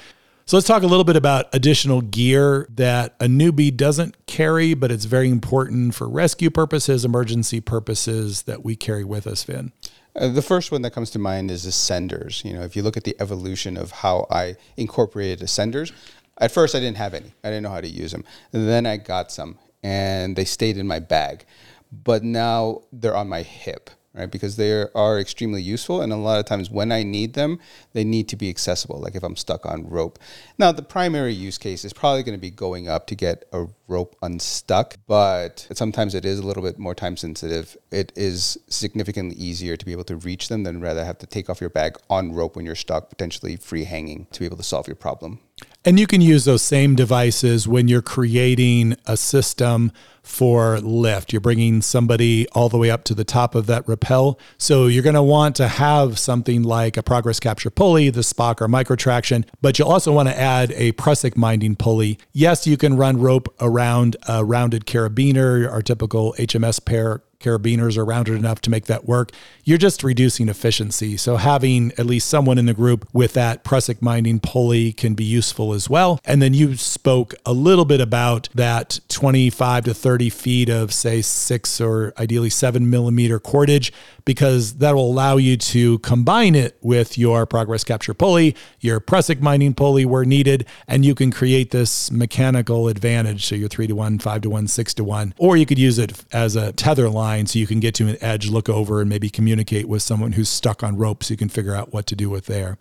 So 0.49 0.57
let's 0.57 0.67
talk 0.67 0.83
a 0.83 0.87
little 0.87 1.05
bit 1.05 1.17
about 1.17 1.55
additional 1.55 2.01
gear 2.01 2.67
that 2.71 3.15
a 3.21 3.27
newbie 3.27 3.77
doesn't 3.77 4.27
carry, 4.27 4.73
but 4.73 4.91
it's 4.91 5.05
very 5.05 5.29
important 5.29 5.95
for 5.95 6.09
rescue 6.09 6.49
purposes, 6.49 7.05
emergency 7.05 7.61
purposes 7.61 8.45
that 8.45 8.65
we 8.65 8.75
carry 8.75 9.05
with 9.05 9.27
us, 9.27 9.45
Vin. 9.45 9.73
Uh, 10.17 10.29
the 10.29 10.41
first 10.41 10.73
one 10.73 10.81
that 10.81 10.93
comes 10.93 11.11
to 11.11 11.19
mind 11.19 11.51
is 11.51 11.67
ascenders. 11.67 12.47
You 12.47 12.55
know, 12.55 12.63
if 12.63 12.77
you 12.77 12.83
look 12.83 12.97
at 12.97 13.05
the 13.05 13.15
evolution 13.21 13.77
of 13.77 13.91
how 13.91 14.27
I 14.31 14.57
incorporated 14.79 15.41
ascenders, 15.41 15.93
at 16.39 16.51
first 16.51 16.75
I 16.75 16.81
didn't 16.81 16.97
have 16.97 17.13
any. 17.13 17.35
I 17.45 17.49
didn't 17.49 17.65
know 17.65 17.69
how 17.69 17.83
to 17.83 17.87
use 17.87 18.13
them. 18.13 18.25
And 18.55 18.67
then 18.67 18.87
I 18.87 18.97
got 18.97 19.31
some 19.31 19.59
and 19.83 20.35
they 20.35 20.47
stayed 20.47 20.79
in 20.79 20.87
my 20.87 20.99
bag. 20.99 21.45
But 21.93 22.23
now 22.25 22.85
they're 22.91 23.15
on 23.15 23.29
my 23.29 23.43
hip 23.43 23.91
right? 24.19 24.31
Because 24.31 24.57
they 24.57 24.85
are 24.95 25.19
extremely 25.19 25.63
useful, 25.63 26.03
and 26.03 26.13
a 26.13 26.17
lot 26.17 26.41
of 26.41 26.47
times 26.47 26.71
when 26.71 26.91
I 26.91 27.05
need 27.05 27.35
them, 27.35 27.61
they 27.93 28.05
need 28.05 28.29
to 28.29 28.37
be 28.37 28.49
accessible. 28.49 29.01
Like 29.01 29.15
if 29.15 29.23
I'm 29.23 29.37
stuck 29.37 29.65
on 29.65 29.89
rope. 29.89 30.19
Now, 30.59 30.73
the 30.73 30.83
primary 30.83 31.33
use 31.33 31.57
case 31.57 31.85
is 31.85 31.93
probably 31.93 32.23
going 32.23 32.37
to 32.37 32.41
be 32.41 32.51
going 32.51 32.89
up 32.89 33.07
to 33.07 33.15
get 33.15 33.45
a 33.53 33.67
rope 33.87 34.17
unstuck, 34.21 34.97
but 35.07 35.69
sometimes 35.73 36.15
it 36.15 36.25
is 36.25 36.39
a 36.39 36.47
little 36.47 36.63
bit 36.63 36.79
more 36.79 36.95
time 36.95 37.17
sensitive. 37.17 37.77
It 37.91 38.13
is 38.17 38.59
significantly 38.69 39.37
easier 39.37 39.77
to 39.77 39.87
be 39.87 39.93
able 39.93 40.05
to 40.05 40.17
reach 40.17 40.49
them 40.49 40.65
than 40.65 40.81
rather 40.81 41.05
have 41.05 41.19
to 41.19 41.27
take 41.27 41.49
off 41.49 41.61
your 41.61 41.71
bag 41.71 41.97
on 42.11 42.33
rope 42.33 42.57
when 42.57 42.67
you're 42.67 42.75
stuck, 42.75 43.09
potentially 43.09 43.57
free 43.57 43.85
hanging, 43.85 44.27
to 44.33 44.41
be 44.41 44.47
able 44.47 44.57
to 44.57 44.63
solve 44.63 44.89
your 44.89 44.97
problem. 44.97 45.41
And 45.85 45.99
you 45.99 46.07
can 46.07 46.21
use 46.21 46.45
those 46.45 46.63
same 46.63 46.95
devices 46.95 47.67
when 47.67 47.89
you're 47.89 48.03
creating 48.03 48.97
a 49.07 49.17
system 49.17 49.93
for 50.23 50.79
lift. 50.81 51.33
You're 51.33 51.41
bringing 51.41 51.81
somebody 51.81 52.47
all 52.51 52.69
the 52.69 52.77
way 52.77 52.91
up 52.91 53.05
to 53.05 53.15
the 53.15 53.25
top 53.25 53.55
of 53.55 53.67
that 53.67 53.89
rappel. 53.89 54.39
So 54.59 54.87
you're 54.87 55.03
going 55.03 55.15
to 55.15 55.23
want 55.23 55.57
to 55.57 55.69
have 55.69 56.19
something 56.19 56.63
like 56.63 56.97
a 56.99 57.03
progress 57.03 57.41
capture 57.41 57.71
pulley, 57.71 58.11
the 58.11 58.21
Spock 58.21 58.61
or 58.61 58.69
Micro 58.69 58.97
Traxion, 58.97 59.47
but 59.63 59.79
you'll 59.79 59.89
also 59.89 60.13
want 60.13 60.29
to 60.29 60.39
add 60.39 60.73
a 60.73 60.93
Prusik 60.93 61.37
minding 61.37 61.77
pulley. 61.77 62.19
Yes, 62.33 62.67
you 62.67 62.77
can 62.77 62.97
run 62.97 63.19
rope 63.19 63.49
around 63.61 64.17
a 64.29 64.45
rounded 64.45 64.85
carabiner, 64.85 65.71
our 65.71 65.81
typical 65.81 66.35
HMS 66.39 66.85
pear 66.85 67.23
carabiners 67.41 67.97
are 67.97 68.05
rounded 68.05 68.35
enough 68.35 68.61
to 68.63 68.71
make 68.71 68.87
that 68.87 69.07
work. 69.07 69.31
You're 69.63 69.79
just 69.79 70.03
reducing 70.03 70.49
efficiency. 70.49 71.17
So 71.17 71.37
having 71.37 71.93
at 71.93 72.07
least 72.07 72.29
someone 72.29 72.59
in 72.59 72.67
the 72.67 72.75
group 72.75 73.09
with 73.13 73.35
that 73.35 73.63
Prusik 73.63 74.03
minding 74.03 74.41
pulley 74.41 74.93
can 74.93 75.15
be 75.15 75.25
useful 75.25 75.73
as 75.73 75.89
well. 75.89 76.19
And 76.25 76.43
then 76.43 76.53
you 76.53 76.77
spoke 76.77 77.35
a 77.47 77.53
little 77.53 77.85
bit 77.85 78.01
about 78.01 78.49
that 78.55 78.99
25 79.09 79.85
to 79.85 79.95
30 79.95 80.31
feet 80.31 80.69
of 80.69 80.93
say 80.93 81.23
six 81.23 81.81
or 81.81 82.13
ideally 82.19 82.51
seven 82.51 82.91
millimeter 82.91 83.39
cordage 83.39 83.93
because 84.25 84.79
that 84.79 84.95
will 84.95 85.11
allow 85.11 85.37
you 85.37 85.57
to 85.57 86.01
combine 86.01 86.55
it 86.55 86.77
with 86.83 87.17
your 87.17 87.47
progress 87.47 87.85
capture 87.85 88.15
pulley, 88.15 88.57
your 88.81 89.01
Prusik 89.01 89.41
minding 89.41 89.75
pulley 89.75 90.05
where 90.05 90.25
needed, 90.25 90.67
and 90.89 91.05
you 91.05 91.15
can 91.15 91.31
create 91.31 91.71
this 91.71 92.11
mechanical 92.11 92.89
advantage. 92.89 93.47
So 93.47 93.55
you're 93.55 93.69
three 93.69 93.87
to 93.87 93.95
one, 93.95 94.19
five 94.19 94.43
to 94.43 94.51
one, 94.51 94.67
six 94.67 94.93
to 94.95 95.05
one, 95.05 95.35
or 95.39 95.57
you 95.57 95.67
could 95.67 95.79
use 95.79 95.99
it 95.99 96.25
as 96.33 96.57
a 96.57 96.73
tether 96.73 97.09
line 97.09 97.28
so 97.47 97.59
you 97.59 97.67
can 97.67 97.81
get 97.81 97.95
to 97.97 98.09
an 98.09 98.17
edge, 98.21 98.49
look 98.49 98.69
over, 98.69 99.01
and 99.01 99.09
maybe 99.09 99.29
communicate 99.29 99.89
with 99.89 100.03
someone 100.03 100.33
who's 100.33 100.49
stuck 100.49 100.83
on 100.83 100.97
ropes. 100.97 101.31
you 101.31 101.37
can 101.37 101.49
figure 101.49 101.75
out 101.75 101.93
what 101.93 102.07
to 102.07 102.17
do 102.17 102.31
with 102.31 102.47
there. 102.47 102.79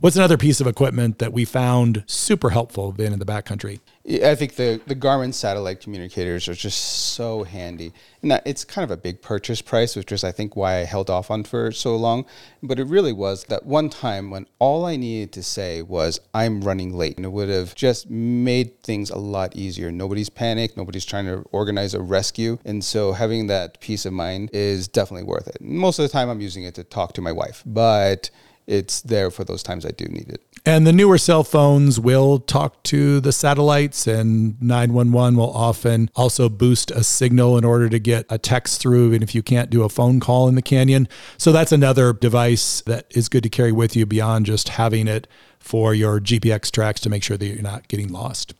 What's 0.00 0.16
another 0.16 0.36
piece 0.36 0.60
of 0.60 0.66
equipment 0.66 1.18
that 1.20 1.32
we 1.32 1.44
found 1.44 2.02
super 2.06 2.50
helpful 2.50 2.90
being 2.90 3.12
in 3.12 3.20
the 3.20 3.24
backcountry? 3.24 3.78
I 4.06 4.34
think 4.34 4.56
the 4.56 4.80
the 4.86 4.96
Garmin 4.96 5.32
satellite 5.32 5.80
communicators 5.80 6.48
are 6.48 6.54
just 6.54 6.78
so 7.14 7.44
handy, 7.44 7.92
and 8.20 8.30
that 8.30 8.42
it's 8.44 8.64
kind 8.64 8.84
of 8.84 8.90
a 8.90 9.00
big 9.00 9.22
purchase 9.22 9.62
price, 9.62 9.96
which 9.96 10.10
is 10.12 10.24
I 10.24 10.32
think 10.32 10.56
why 10.56 10.80
I 10.80 10.84
held 10.84 11.08
off 11.08 11.30
on 11.30 11.44
for 11.44 11.70
so 11.72 11.96
long. 11.96 12.26
But 12.62 12.78
it 12.78 12.86
really 12.86 13.12
was 13.12 13.44
that 13.44 13.64
one 13.64 13.88
time 13.88 14.30
when 14.30 14.46
all 14.58 14.84
I 14.84 14.96
needed 14.96 15.32
to 15.34 15.42
say 15.42 15.80
was 15.80 16.20
"I'm 16.34 16.60
running 16.60 16.92
late," 16.92 17.16
and 17.16 17.24
it 17.24 17.32
would 17.32 17.48
have 17.48 17.74
just 17.74 18.10
made 18.10 18.82
things 18.82 19.10
a 19.10 19.18
lot 19.18 19.54
easier. 19.56 19.90
Nobody's 19.92 20.28
panicked, 20.28 20.76
nobody's 20.76 21.06
trying 21.06 21.26
to 21.26 21.44
organize 21.52 21.94
a 21.94 22.02
rescue, 22.02 22.58
and 22.64 22.84
so 22.84 23.12
having 23.12 23.46
that 23.46 23.80
peace 23.80 24.04
of 24.04 24.12
mind 24.12 24.50
is 24.52 24.88
definitely 24.88 25.24
worth 25.24 25.48
it. 25.48 25.60
Most 25.60 25.98
of 25.98 26.02
the 26.02 26.10
time, 26.10 26.28
I'm 26.28 26.40
using 26.40 26.64
it 26.64 26.74
to 26.74 26.84
talk 26.84 27.14
to 27.14 27.22
my 27.22 27.32
wife, 27.32 27.62
but 27.64 28.30
it's 28.66 29.00
there 29.00 29.30
for 29.30 29.44
those 29.44 29.62
times 29.62 29.84
I 29.84 29.90
do 29.90 30.06
need 30.06 30.28
it. 30.28 30.42
And 30.66 30.86
the 30.86 30.92
newer 30.92 31.18
cell 31.18 31.44
phones 31.44 32.00
will 32.00 32.38
talk 32.38 32.82
to 32.84 33.20
the 33.20 33.32
satellites, 33.32 34.06
and 34.06 34.60
911 34.62 35.36
will 35.36 35.52
often 35.52 36.10
also 36.16 36.48
boost 36.48 36.90
a 36.90 37.04
signal 37.04 37.58
in 37.58 37.64
order 37.64 37.90
to 37.90 37.98
get 37.98 38.24
a 38.30 38.38
text 38.38 38.80
through, 38.80 39.08
even 39.08 39.22
if 39.22 39.34
you 39.34 39.42
can't 39.42 39.68
do 39.68 39.82
a 39.82 39.90
phone 39.90 40.20
call 40.20 40.48
in 40.48 40.54
the 40.54 40.62
canyon. 40.62 41.06
So 41.36 41.52
that's 41.52 41.72
another 41.72 42.14
device 42.14 42.80
that 42.86 43.06
is 43.10 43.28
good 43.28 43.42
to 43.42 43.50
carry 43.50 43.72
with 43.72 43.94
you 43.94 44.06
beyond 44.06 44.46
just 44.46 44.70
having 44.70 45.06
it 45.06 45.28
for 45.58 45.92
your 45.92 46.18
GPX 46.18 46.70
tracks 46.70 47.00
to 47.00 47.10
make 47.10 47.22
sure 47.22 47.36
that 47.36 47.46
you're 47.46 47.60
not 47.60 47.88
getting 47.88 48.08
lost. 48.08 48.54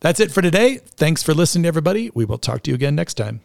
That's 0.00 0.20
it 0.20 0.30
for 0.30 0.42
today. 0.42 0.76
Thanks 0.76 1.22
for 1.22 1.34
listening, 1.34 1.66
everybody. 1.66 2.10
We 2.14 2.24
will 2.24 2.38
talk 2.38 2.62
to 2.64 2.70
you 2.70 2.74
again 2.74 2.94
next 2.94 3.14
time. 3.14 3.40